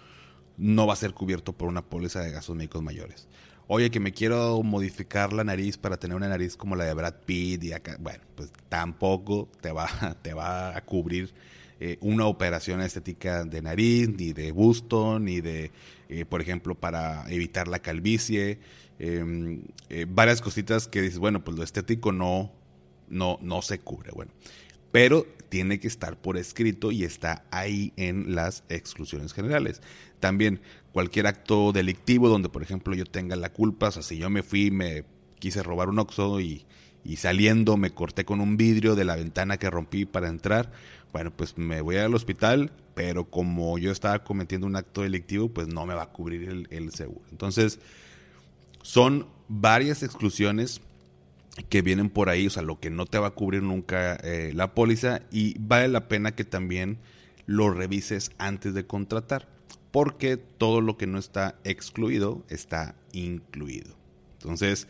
no 0.57 0.87
va 0.87 0.93
a 0.95 0.97
ser 0.97 1.13
cubierto 1.15 1.53
por 1.53 1.69
una 1.69 1.83
póliza 1.83 2.21
de 2.21 2.31
gastos 2.31 2.57
médicos 2.57 2.83
mayores 2.83 3.29
oye, 3.67 3.91
que 3.91 4.01
me 4.01 4.13
quiero 4.13 4.63
modificar 4.63 5.33
la 5.33 5.45
nariz 5.45 5.77
para 5.77 5.97
tener 5.97 6.17
una 6.17 6.29
nariz 6.29 6.57
como 6.57 6.77
la 6.77 6.85
de 6.85 6.95
Brad 6.95 7.15
Pitt 7.25 7.65
y 7.65 7.73
bueno, 7.99 8.25
pues 8.35 8.53
tampoco 8.69 9.49
te 9.61 9.73
va, 9.73 9.89
te 10.23 10.35
va 10.35 10.77
a 10.77 10.85
cubrir 10.85 11.33
eh, 11.81 11.99
una 12.01 12.27
operación 12.27 12.81
estética 12.81 13.45
de 13.45 13.61
nariz, 13.61 14.09
ni 14.09 14.33
de 14.33 14.53
busto, 14.53 15.19
ni 15.19 15.41
de, 15.41 15.73
eh, 16.09 16.25
por 16.25 16.41
ejemplo, 16.41 16.75
para 16.77 17.29
evitar 17.31 17.67
la 17.67 17.81
calvicie, 17.81 18.61
em, 18.99 19.63
eh, 19.91 20.07
varias 20.09 20.41
cositas 20.41 20.87
que 20.87 21.03
dices, 21.03 21.19
bueno, 21.19 21.43
pues 21.43 21.57
lo 21.57 21.65
estético 21.65 22.13
no, 22.13 22.53
no, 23.09 23.39
no 23.43 23.61
se 23.61 23.81
cubre, 23.81 24.13
bueno, 24.13 24.33
pero 24.93 25.27
tiene 25.49 25.81
que 25.81 25.89
estar 25.89 26.17
por 26.17 26.37
escrito 26.37 26.93
y 26.93 27.05
está 27.05 27.45
ahí 27.51 27.93
en 27.97 28.35
las 28.35 28.65
exclusiones 28.69 29.33
generales. 29.33 29.83
También 30.21 30.61
cualquier 30.95 31.27
acto 31.27 31.73
delictivo 31.73 32.29
donde, 32.29 32.49
por 32.49 32.63
ejemplo, 32.63 32.95
yo 32.95 33.05
tenga 33.05 33.35
la 33.35 33.53
culpa, 33.53 33.89
o 33.89 33.91
sea, 33.91 34.03
si 34.05 34.17
yo 34.17 34.31
me 34.31 34.45
fui, 34.45 34.71
me 34.71 35.03
quise 35.41 35.61
robar 35.65 35.89
un 35.89 35.99
oxo 35.99 36.41
y, 36.41 36.65
y 37.03 37.17
saliendo 37.17 37.77
me 37.77 37.91
corté 37.91 38.25
con 38.25 38.41
un 38.41 38.57
vidrio 38.57 38.95
de 38.95 39.05
la 39.05 39.17
ventana 39.17 39.57
que 39.57 39.69
rompí 39.69 40.05
para 40.05 40.29
entrar, 40.29 40.71
bueno, 41.13 41.33
pues 41.33 41.59
me 41.59 41.81
voy 41.81 41.97
al 41.97 42.15
hospital, 42.15 42.71
pero 42.95 43.25
como 43.25 43.77
yo 43.77 43.91
estaba 43.91 44.23
cometiendo 44.23 44.69
un 44.69 44.77
acto 44.77 45.03
delictivo, 45.03 45.49
pues 45.49 45.67
no 45.67 45.85
me 45.85 45.95
va 45.95 46.05
a 46.05 46.13
cubrir 46.13 46.69
el, 46.71 46.93
seguro. 46.93 47.27
Entonces, 47.33 47.81
son 48.83 49.27
varias 49.49 50.05
exclusiones 50.05 50.81
que 51.69 51.83
vienen 51.83 52.09
por 52.09 52.29
ahí, 52.29 52.47
o 52.47 52.51
sea, 52.51 52.63
lo 52.63 52.79
que 52.79 52.91
no 52.91 53.07
te 53.07 53.19
va 53.19 53.27
a 53.27 53.33
cubrir 53.33 53.65
nunca 53.65 54.15
eh, 54.23 54.53
la 54.55 54.75
póliza 54.75 55.23
y 55.33 55.59
vale 55.59 55.89
la 55.89 56.07
pena 56.07 56.37
que 56.37 56.45
también 56.45 56.99
lo 57.47 57.71
revises 57.71 58.31
antes 58.39 58.75
de 58.75 58.87
contratar 58.87 59.54
porque 59.95 60.37
todo 60.37 60.81
lo 60.81 60.99
que 60.99 61.07
no 61.07 61.21
está 61.21 61.57
excluido 61.63 62.45
está 62.49 62.97
incluido. 63.13 63.95
Entonces, 64.41 64.89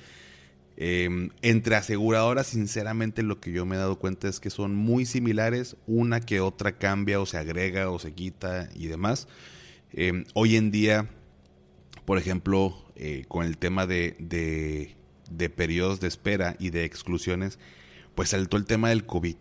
em, 0.79 1.29
entre 1.43 1.77
aseguradoras, 1.77 2.47
sinceramente 2.47 3.23
lo 3.23 3.38
que 3.38 3.53
yo 3.53 3.67
me 3.67 3.77
he 3.77 3.79
dado 3.79 3.99
cuenta 3.99 4.29
es 4.29 4.40
que 4.40 4.49
son 4.49 4.75
muy 4.75 5.05
similares, 5.05 5.77
una 5.87 6.21
que 6.21 6.40
otra 6.40 6.79
cambia 6.79 7.21
o 7.21 7.27
se 7.27 7.37
agrega 7.37 7.90
o 7.90 7.99
se 7.99 8.14
quita 8.14 8.71
y 8.75 8.87
demás. 8.87 9.29
Em, 9.93 10.25
hoy 10.33 10.57
en 10.57 10.71
día, 10.71 11.11
por 12.07 12.17
ejemplo, 12.17 12.75
eh, 12.97 13.27
con 13.29 13.45
el 13.45 13.59
tema 13.59 13.87
de, 13.87 14.17
de 14.19 15.51
periodos 15.51 16.01
de 16.01 16.09
espera 16.09 16.57
y 16.59 16.71
de 16.71 16.87
exclusiones, 16.87 17.59
pues 18.14 18.31
saltó 18.31 18.57
el 18.57 18.64
tema 18.64 18.88
del 18.88 19.05
COVID. 19.05 19.37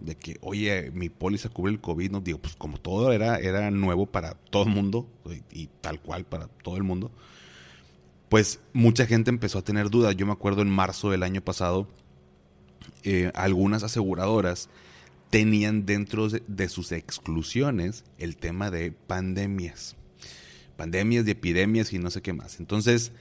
De 0.00 0.16
que, 0.16 0.38
oye, 0.40 0.90
mi 0.92 1.08
póliza 1.08 1.48
cubre 1.48 1.72
el 1.72 1.80
COVID, 1.80 2.10
¿no? 2.10 2.20
Digo, 2.20 2.38
pues 2.38 2.56
como 2.56 2.78
todo 2.78 3.12
era, 3.12 3.38
era 3.38 3.70
nuevo 3.70 4.06
para 4.06 4.34
todo 4.34 4.64
el 4.64 4.70
mundo 4.70 5.08
y, 5.50 5.68
tal 5.80 6.00
cual 6.00 6.24
para 6.24 6.48
todo 6.48 6.76
el 6.76 6.82
mundo, 6.82 7.10
pues 8.28 8.60
mucha 8.72 9.06
gente 9.06 9.30
empezó 9.30 9.58
a 9.58 9.62
tener 9.62 9.90
dudas. 9.90 10.16
Yo 10.16 10.26
me 10.26 10.32
acuerdo 10.32 10.62
en 10.62 10.70
marzo 10.70 11.10
del 11.10 11.22
año 11.22 11.40
pasado, 11.40 11.88
eh, 13.04 13.30
algunas 13.34 13.82
aseguradoras 13.82 14.68
tenían 15.30 15.86
dentro 15.86 16.28
de, 16.28 16.68
sus 16.68 16.92
exclusiones 16.92 18.04
el 18.18 18.36
tema 18.36 18.70
de 18.70 18.92
pandemias. 18.92 19.96
Pandemias 20.76 21.26
y 21.26 21.30
epidemias 21.30 21.92
y 21.92 21.98
no 21.98 22.10
sé 22.10 22.22
qué 22.22 22.32
más. 22.32 22.60
Entonces, 22.60 23.12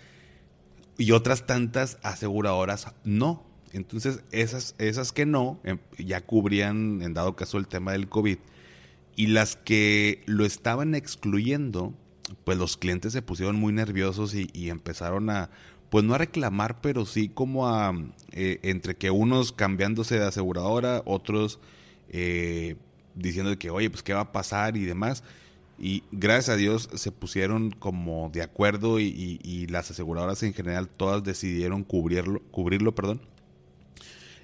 y 0.97 1.11
otras 1.11 1.45
tantas 1.45 1.97
aseguradoras 2.03 2.87
no. 3.03 3.46
Entonces, 3.77 4.23
esas, 4.31 4.75
esas 4.79 5.11
que 5.11 5.25
no, 5.25 5.59
em, 5.63 5.77
ya 5.97 6.21
cubrían, 6.21 7.01
en 7.01 7.13
dado 7.13 7.35
caso, 7.35 7.57
el 7.57 7.67
tema 7.67 7.91
del 7.91 8.09
COVID. 8.09 8.37
Y 9.15 9.27
las 9.27 9.55
que 9.55 10.23
lo 10.25 10.45
estaban 10.45 10.95
excluyendo, 10.95 11.93
pues 12.43 12.57
los 12.57 12.77
clientes 12.77 13.13
se 13.13 13.21
pusieron 13.21 13.55
muy 13.55 13.73
nerviosos 13.73 14.33
y, 14.33 14.69
empezaron 14.69 15.29
a, 15.29 15.49
pues 15.89 16.03
no 16.03 16.15
a 16.15 16.17
reclamar, 16.17 16.81
pero 16.81 17.05
sí 17.05 17.29
como 17.29 17.67
a, 17.67 17.93
eh, 18.31 18.59
entre 18.63 18.95
que 18.95 19.11
unos 19.11 19.51
cambiándose 19.51 20.19
de 20.19 20.25
aseguradora, 20.25 21.03
otros 21.05 21.59
eh, 22.09 22.75
diciendo 23.15 23.57
que, 23.59 23.69
oye, 23.69 23.89
pues 23.89 24.03
qué 24.03 24.13
va 24.13 24.21
a 24.21 24.31
pasar 24.31 24.75
y 24.77 24.85
demás. 24.85 25.23
Y 25.79 26.03
gracias 26.11 26.49
a 26.49 26.57
Dios 26.57 26.89
se 26.95 27.11
pusieron 27.11 27.71
como 27.71 28.29
de 28.33 28.41
acuerdo 28.41 28.99
y, 28.99 29.39
y 29.43 29.67
las 29.67 29.91
aseguradoras 29.91 30.41
en 30.41 30.53
general 30.53 30.89
todas 30.89 31.23
decidieron 31.23 31.83
cubrirlo, 31.83 32.41
cubrirlo 32.51 32.95
perdón, 32.95 33.21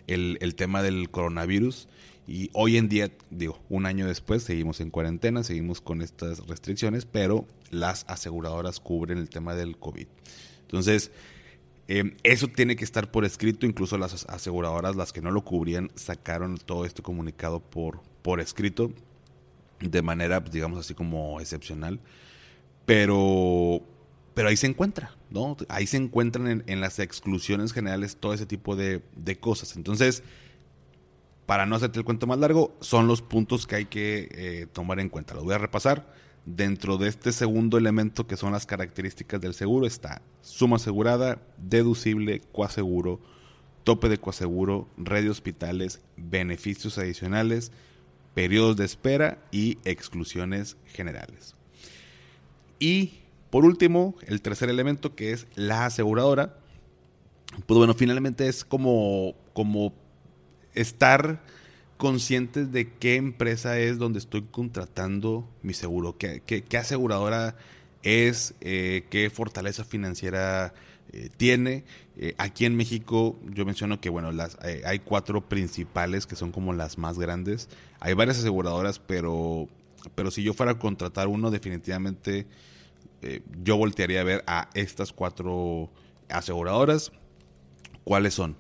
el, 0.08 0.56
tema 0.56 0.82
del 0.82 1.10
coronavirus. 1.10 1.88
Y 2.28 2.50
hoy 2.54 2.78
en 2.78 2.88
día, 2.88 3.12
digo, 3.30 3.60
un 3.70 3.86
año 3.86 4.08
después, 4.08 4.44
seguimos 4.44 4.80
en 4.80 4.90
cuarentena, 4.90 5.44
seguimos 5.44 5.82
con 5.82 6.02
estas 6.02 6.48
restricciones, 6.48 7.06
pero 7.06 7.48
las 7.70 8.06
aseguradoras 8.08 8.80
cubren 8.80 9.18
el 9.18 9.30
tema 9.30 9.56
del 9.56 9.78
COVID. 9.78 10.08
Entonces, 10.62 11.12
em, 11.88 12.16
eso 12.24 12.48
tiene 12.48 12.76
que 12.76 12.86
estar 12.86 13.12
por 13.12 13.26
escrito, 13.26 13.66
incluso 13.66 13.98
las 13.98 14.26
aseguradoras, 14.30 14.96
las 14.96 15.12
que 15.12 15.22
no 15.22 15.32
lo 15.32 15.44
cubrían, 15.44 15.92
sacaron 15.96 16.58
todo 16.58 16.86
este 16.86 17.02
comunicado 17.02 17.60
por, 17.60 18.02
por 18.22 18.40
escrito, 18.40 18.92
de 19.82 20.02
manera, 20.02 20.40
digamos 20.40 20.80
así 20.80 20.94
como 20.94 21.42
excepcional. 21.42 22.00
Pero, 22.86 23.82
pero 24.34 24.50
ahí 24.50 24.58
se 24.58 24.68
encuentra, 24.68 25.16
¿no? 25.30 25.56
Ahí 25.70 25.86
se 25.88 25.98
encuentran 25.98 26.64
en, 26.66 26.82
las 26.82 27.00
exclusiones 27.00 27.72
generales 27.72 28.18
todo 28.18 28.34
ese 28.34 28.46
tipo 28.46 28.76
de, 28.76 29.02
cosas. 29.40 29.76
Entonces, 29.76 30.24
para 31.46 31.66
no 31.66 31.76
hacerte 31.76 32.00
el 32.00 32.06
cuento 32.06 32.26
más 32.26 32.40
largo, 32.40 32.76
son 32.80 33.08
los 33.08 33.22
puntos 33.22 33.68
que 33.68 33.76
hay 33.76 33.86
que 33.86 34.30
eh, 34.32 34.68
tomar 34.72 35.00
en 35.00 35.10
cuenta. 35.10 35.34
Los 35.34 35.44
voy 35.44 35.54
a 35.54 35.60
repasar. 35.60 36.12
Dentro 36.46 36.98
de 36.98 37.08
este 37.08 37.32
segundo 37.32 37.78
elemento 37.78 38.28
que 38.28 38.36
son 38.36 38.52
las 38.52 38.66
características 38.66 39.40
del 39.40 39.54
seguro 39.54 39.88
está 39.88 40.22
suma 40.42 40.76
asegurada, 40.76 41.42
deducible, 41.58 42.42
coaseguro, 42.52 43.22
tope 43.86 44.10
de 44.10 44.18
coaseguro, 44.18 44.90
red 44.98 45.24
de 45.24 45.30
hospitales, 45.30 46.02
beneficios 46.18 46.98
adicionales, 46.98 47.72
periodos 48.34 48.76
de 48.76 48.84
espera 48.84 49.42
y 49.52 49.78
exclusiones 49.86 50.76
generales. 50.86 51.56
Y 52.78 53.23
por 53.54 53.66
último, 53.66 54.16
el 54.26 54.42
tercer 54.42 54.72
elemento 54.72 55.14
que 55.14 55.32
es 55.32 55.46
la 55.54 55.86
aseguradora. 55.86 56.58
Pues 57.68 57.78
bueno, 57.78 57.94
finalmente 57.94 58.48
es 58.48 58.66
como, 58.66 59.36
como 59.54 59.94
estar 60.74 61.44
conscientes 61.98 62.72
de 62.72 62.92
qué 62.94 63.16
empresa 63.16 63.78
es 63.78 64.00
donde 64.00 64.18
estoy 64.18 64.42
contratando 64.50 65.48
mi 65.62 65.76
seguro, 65.76 66.18
qué, 66.18 66.42
qué, 66.42 66.78
aseguradora 66.80 67.56
es, 68.02 68.56
eh, 68.62 69.06
qué 69.12 69.30
fortaleza 69.30 69.84
financiera 69.84 70.74
eh, 71.12 71.30
tiene. 71.38 71.84
Eh, 72.18 72.34
aquí 72.40 72.66
en 72.66 72.76
México 72.76 73.38
yo 73.52 73.68
menciono 73.68 74.02
que 74.02 74.10
bueno, 74.10 74.32
las, 74.32 74.58
hay 74.84 74.98
cuatro 74.98 75.48
principales 75.48 76.26
que 76.26 76.36
son 76.36 76.52
como 76.52 76.74
las 76.74 76.98
más 76.98 77.20
grandes. 77.20 77.70
Hay 78.00 78.16
varias 78.16 78.40
aseguradoras, 78.40 78.98
pero, 78.98 79.68
pero 80.16 80.32
si 80.32 80.42
yo 80.42 80.56
fuera 80.56 80.72
a 80.72 80.80
contratar 80.80 81.28
uno, 81.28 81.52
definitivamente 81.52 82.48
yo 83.62 83.78
voltearía 83.78 84.22
a 84.22 84.24
ver 84.24 84.44
a 84.48 84.70
estas 84.74 85.14
cuatro 85.14 85.92
aseguradoras. 86.30 87.12
¿Cuáles 88.04 88.34
son? 88.34 88.58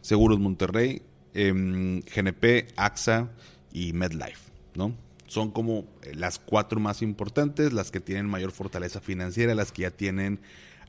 Seguros 0.00 0.38
Monterrey, 0.38 1.02
Em, 1.38 2.00
GNP, 2.00 2.68
AXA 2.76 3.28
y 3.70 3.92
MedLife, 3.92 4.50
¿no? 4.74 4.96
Son 5.26 5.50
como 5.50 5.84
eh, 6.02 6.14
las 6.14 6.38
cuatro 6.38 6.80
más 6.80 7.02
importantes, 7.02 7.74
las 7.74 7.90
que 7.90 8.00
tienen 8.00 8.26
mayor 8.26 8.52
fortaleza 8.52 9.02
financiera, 9.02 9.54
las 9.54 9.70
que 9.70 9.82
ya 9.82 9.90
tienen 9.90 10.40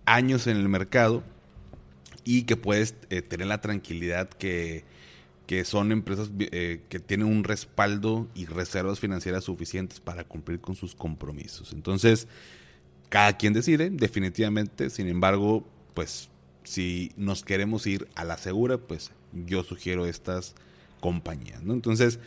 años 0.05 0.47
en 0.47 0.55
el 0.55 0.69
mercado 0.69 1.21
y 2.23 2.43
que 2.43 2.55
puedes 2.55 2.95
eh, 3.09 3.21
tener 3.21 3.47
la 3.47 3.59
tranquilidad 3.59 4.29
que, 4.29 4.85
son 5.65 5.91
empresas 5.91 6.31
eh, 6.39 6.79
que 6.87 6.99
tienen 6.99 7.27
un 7.27 7.43
respaldo 7.43 8.29
y 8.33 8.45
reservas 8.45 9.01
financieras 9.01 9.43
suficientes 9.43 9.99
para 9.99 10.23
cumplir 10.23 10.61
con 10.61 10.77
sus 10.77 10.95
compromisos. 10.95 11.73
Entonces, 11.73 12.29
cada 13.09 13.37
quien 13.37 13.53
decide, 13.53 13.89
definitivamente. 13.89 14.89
Sin 14.89 15.07
embargo, 15.07 15.65
pues 15.93 16.29
si 16.63 17.11
nos 17.15 17.43
queremos 17.43 17.87
ir 17.87 18.07
a 18.15 18.25
la 18.25 18.37
segura, 18.37 18.77
pues 18.77 19.11
yo 19.45 19.63
sugiero 19.63 20.05
estas 20.05 20.55
compañías. 20.99 21.63
¿no? 21.63 21.73
Entonces, 21.73 22.19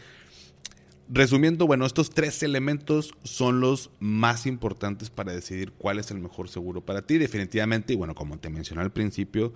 resumiendo, 1.09 1.67
bueno, 1.67 1.85
estos 1.85 2.11
tres 2.11 2.43
elementos 2.43 3.15
son 3.23 3.61
los 3.61 3.91
más 4.01 4.47
importantes 4.47 5.11
para 5.11 5.33
decidir 5.33 5.73
cuál 5.73 5.99
es 5.99 6.11
el 6.11 6.19
mejor 6.19 6.49
seguro 6.49 6.81
para 6.81 7.03
ti. 7.03 7.19
Definitivamente, 7.19 7.93
y 7.93 7.97
bueno, 7.97 8.15
como 8.15 8.39
te 8.39 8.49
mencioné 8.49 8.83
al 8.83 8.93
principio, 8.93 9.53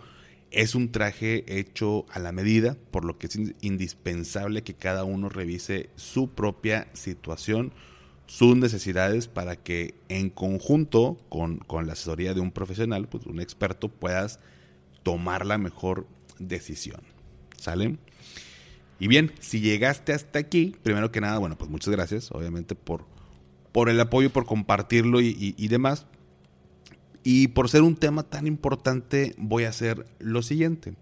es 0.50 0.74
un 0.74 0.92
traje 0.92 1.44
hecho 1.58 2.06
a 2.10 2.18
la 2.18 2.32
medida, 2.32 2.76
por 2.90 3.04
lo 3.04 3.18
que 3.18 3.26
es 3.26 3.38
indispensable 3.60 4.62
que 4.62 4.74
cada 4.74 5.04
uno 5.04 5.28
revise 5.28 5.90
su 5.96 6.30
propia 6.30 6.88
situación, 6.92 7.72
sus 8.26 8.56
necesidades, 8.56 9.28
para 9.28 9.56
que 9.56 9.94
en 10.08 10.30
conjunto 10.30 11.18
con, 11.28 11.58
con 11.58 11.86
la 11.86 11.92
asesoría 11.92 12.34
de 12.34 12.40
un 12.40 12.50
profesional, 12.50 13.08
pues 13.08 13.26
un 13.26 13.40
experto, 13.40 13.88
puedas 13.88 14.40
tomar 15.02 15.46
la 15.46 15.58
mejor 15.58 16.06
decisión. 16.38 17.00
¿Sale? 17.56 17.98
Y 18.98 19.08
bien, 19.08 19.32
si 19.40 19.60
llegaste 19.60 20.12
hasta 20.12 20.38
aquí, 20.38 20.74
primero 20.82 21.10
que 21.10 21.20
nada, 21.20 21.38
bueno, 21.38 21.56
pues 21.58 21.70
muchas 21.70 21.90
gracias, 21.90 22.30
obviamente, 22.32 22.74
por, 22.74 23.04
por 23.72 23.88
el 23.88 24.00
apoyo, 24.00 24.30
por 24.30 24.46
compartirlo 24.46 25.20
y, 25.20 25.54
y 25.56 25.68
demás. 25.68 26.06
Y 27.22 27.48
por 27.48 27.70
ser 27.70 27.82
un 27.82 27.96
tema 27.96 28.22
tan 28.22 28.46
importante, 28.46 29.34
voy 29.38 29.64
a 29.64 29.70
hacer 29.70 30.06
lo 30.18 30.42
siguiente. 30.42 30.94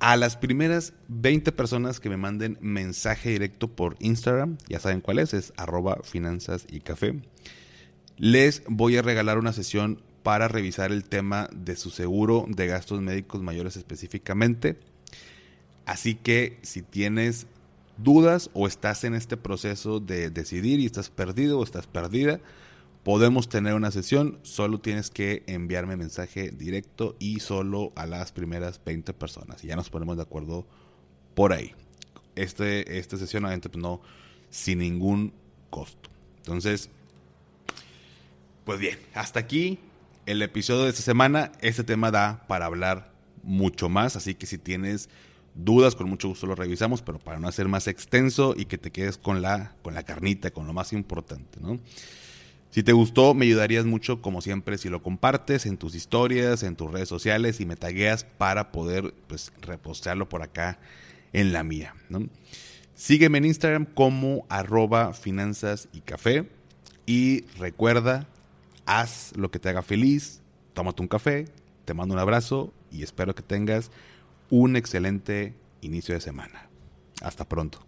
A 0.00 0.16
las 0.16 0.36
primeras 0.36 0.92
20 1.08 1.50
personas 1.50 1.98
que 1.98 2.08
me 2.08 2.16
manden 2.16 2.56
mensaje 2.60 3.30
directo 3.30 3.66
por 3.66 3.96
Instagram, 3.98 4.56
ya 4.68 4.78
saben 4.78 5.00
cuál 5.00 5.18
es, 5.18 5.34
es 5.34 5.52
arroba 5.56 5.98
finanzas 6.04 6.66
y 6.70 6.80
café, 6.80 7.20
les 8.16 8.62
voy 8.68 8.96
a 8.96 9.02
regalar 9.02 9.38
una 9.38 9.52
sesión 9.52 10.00
para 10.22 10.46
revisar 10.46 10.92
el 10.92 11.04
tema 11.04 11.48
de 11.52 11.74
su 11.74 11.90
seguro 11.90 12.44
de 12.48 12.68
gastos 12.68 13.00
médicos 13.00 13.42
mayores 13.42 13.76
específicamente. 13.76 14.78
Así 15.84 16.14
que 16.14 16.58
si 16.62 16.82
tienes 16.82 17.48
dudas 17.96 18.50
o 18.54 18.68
estás 18.68 19.02
en 19.02 19.14
este 19.14 19.36
proceso 19.36 19.98
de 19.98 20.30
decidir 20.30 20.78
y 20.78 20.86
estás 20.86 21.10
perdido 21.10 21.58
o 21.58 21.64
estás 21.64 21.88
perdida, 21.88 22.40
podemos 23.02 23.48
tener 23.48 23.74
una 23.74 23.90
sesión. 23.90 24.38
Solo 24.42 24.80
tienes 24.80 25.10
que 25.10 25.42
enviarme 25.46 25.96
mensaje 25.96 26.50
directo 26.50 27.16
y 27.18 27.40
solo 27.40 27.92
a 27.96 28.06
las 28.06 28.32
primeras 28.32 28.80
20 28.84 29.12
personas. 29.14 29.64
Y 29.64 29.68
ya 29.68 29.76
nos 29.76 29.90
ponemos 29.90 30.16
de 30.16 30.22
acuerdo 30.22 30.66
por 31.34 31.52
ahí. 31.52 31.72
Este, 32.36 32.98
esta 32.98 33.16
sesión, 33.16 33.44
obviamente, 33.44 33.68
pues 33.68 33.82
no, 33.82 34.00
sin 34.50 34.78
ningún 34.78 35.32
costo. 35.70 36.10
Entonces, 36.38 36.90
pues 38.64 38.78
bien, 38.78 38.98
hasta 39.14 39.40
aquí 39.40 39.78
el 40.26 40.42
episodio 40.42 40.84
de 40.84 40.90
esta 40.90 41.02
semana. 41.02 41.52
Este 41.60 41.84
tema 41.84 42.10
da 42.10 42.44
para 42.48 42.66
hablar 42.66 43.12
mucho 43.42 43.88
más, 43.88 44.14
así 44.14 44.34
que 44.34 44.46
si 44.46 44.58
tienes 44.58 45.08
dudas, 45.54 45.96
con 45.96 46.08
mucho 46.08 46.28
gusto 46.28 46.46
lo 46.46 46.54
revisamos, 46.54 47.00
pero 47.00 47.18
para 47.18 47.38
no 47.38 47.48
hacer 47.48 47.66
más 47.66 47.88
extenso 47.88 48.54
y 48.56 48.66
que 48.66 48.76
te 48.78 48.90
quedes 48.90 49.16
con 49.16 49.40
la, 49.40 49.72
con 49.82 49.94
la 49.94 50.02
carnita, 50.02 50.50
con 50.50 50.66
lo 50.66 50.72
más 50.72 50.92
importante, 50.92 51.58
¿no? 51.60 51.78
Si 52.70 52.82
te 52.82 52.92
gustó, 52.92 53.34
me 53.34 53.46
ayudarías 53.46 53.86
mucho, 53.86 54.20
como 54.20 54.42
siempre, 54.42 54.76
si 54.78 54.88
lo 54.88 55.02
compartes 55.02 55.64
en 55.66 55.78
tus 55.78 55.94
historias, 55.94 56.62
en 56.62 56.76
tus 56.76 56.92
redes 56.92 57.08
sociales 57.08 57.60
y 57.60 57.66
me 57.66 57.76
tagueas 57.76 58.24
para 58.24 58.72
poder 58.72 59.14
pues, 59.26 59.52
repostearlo 59.62 60.28
por 60.28 60.42
acá 60.42 60.78
en 61.32 61.52
la 61.52 61.64
mía. 61.64 61.94
Sígueme 62.94 63.38
en 63.38 63.46
Instagram 63.46 63.86
como 63.86 64.44
arroba 64.48 65.14
finanzas 65.14 65.88
y 65.92 66.00
café. 66.00 66.48
Y 67.06 67.46
recuerda 67.58 68.28
haz 68.88 69.32
lo 69.36 69.50
que 69.50 69.58
te 69.58 69.68
haga 69.68 69.82
feliz, 69.82 70.40
tómate 70.72 71.02
un 71.02 71.08
café, 71.08 71.44
te 71.84 71.94
mando 71.94 72.14
un 72.14 72.20
abrazo 72.20 72.72
y 72.90 73.02
espero 73.02 73.34
que 73.34 73.42
tengas 73.42 73.90
un 74.50 74.76
excelente 74.76 75.54
inicio 75.82 76.14
de 76.14 76.20
semana. 76.20 76.68
Hasta 77.20 77.46
pronto. 77.46 77.87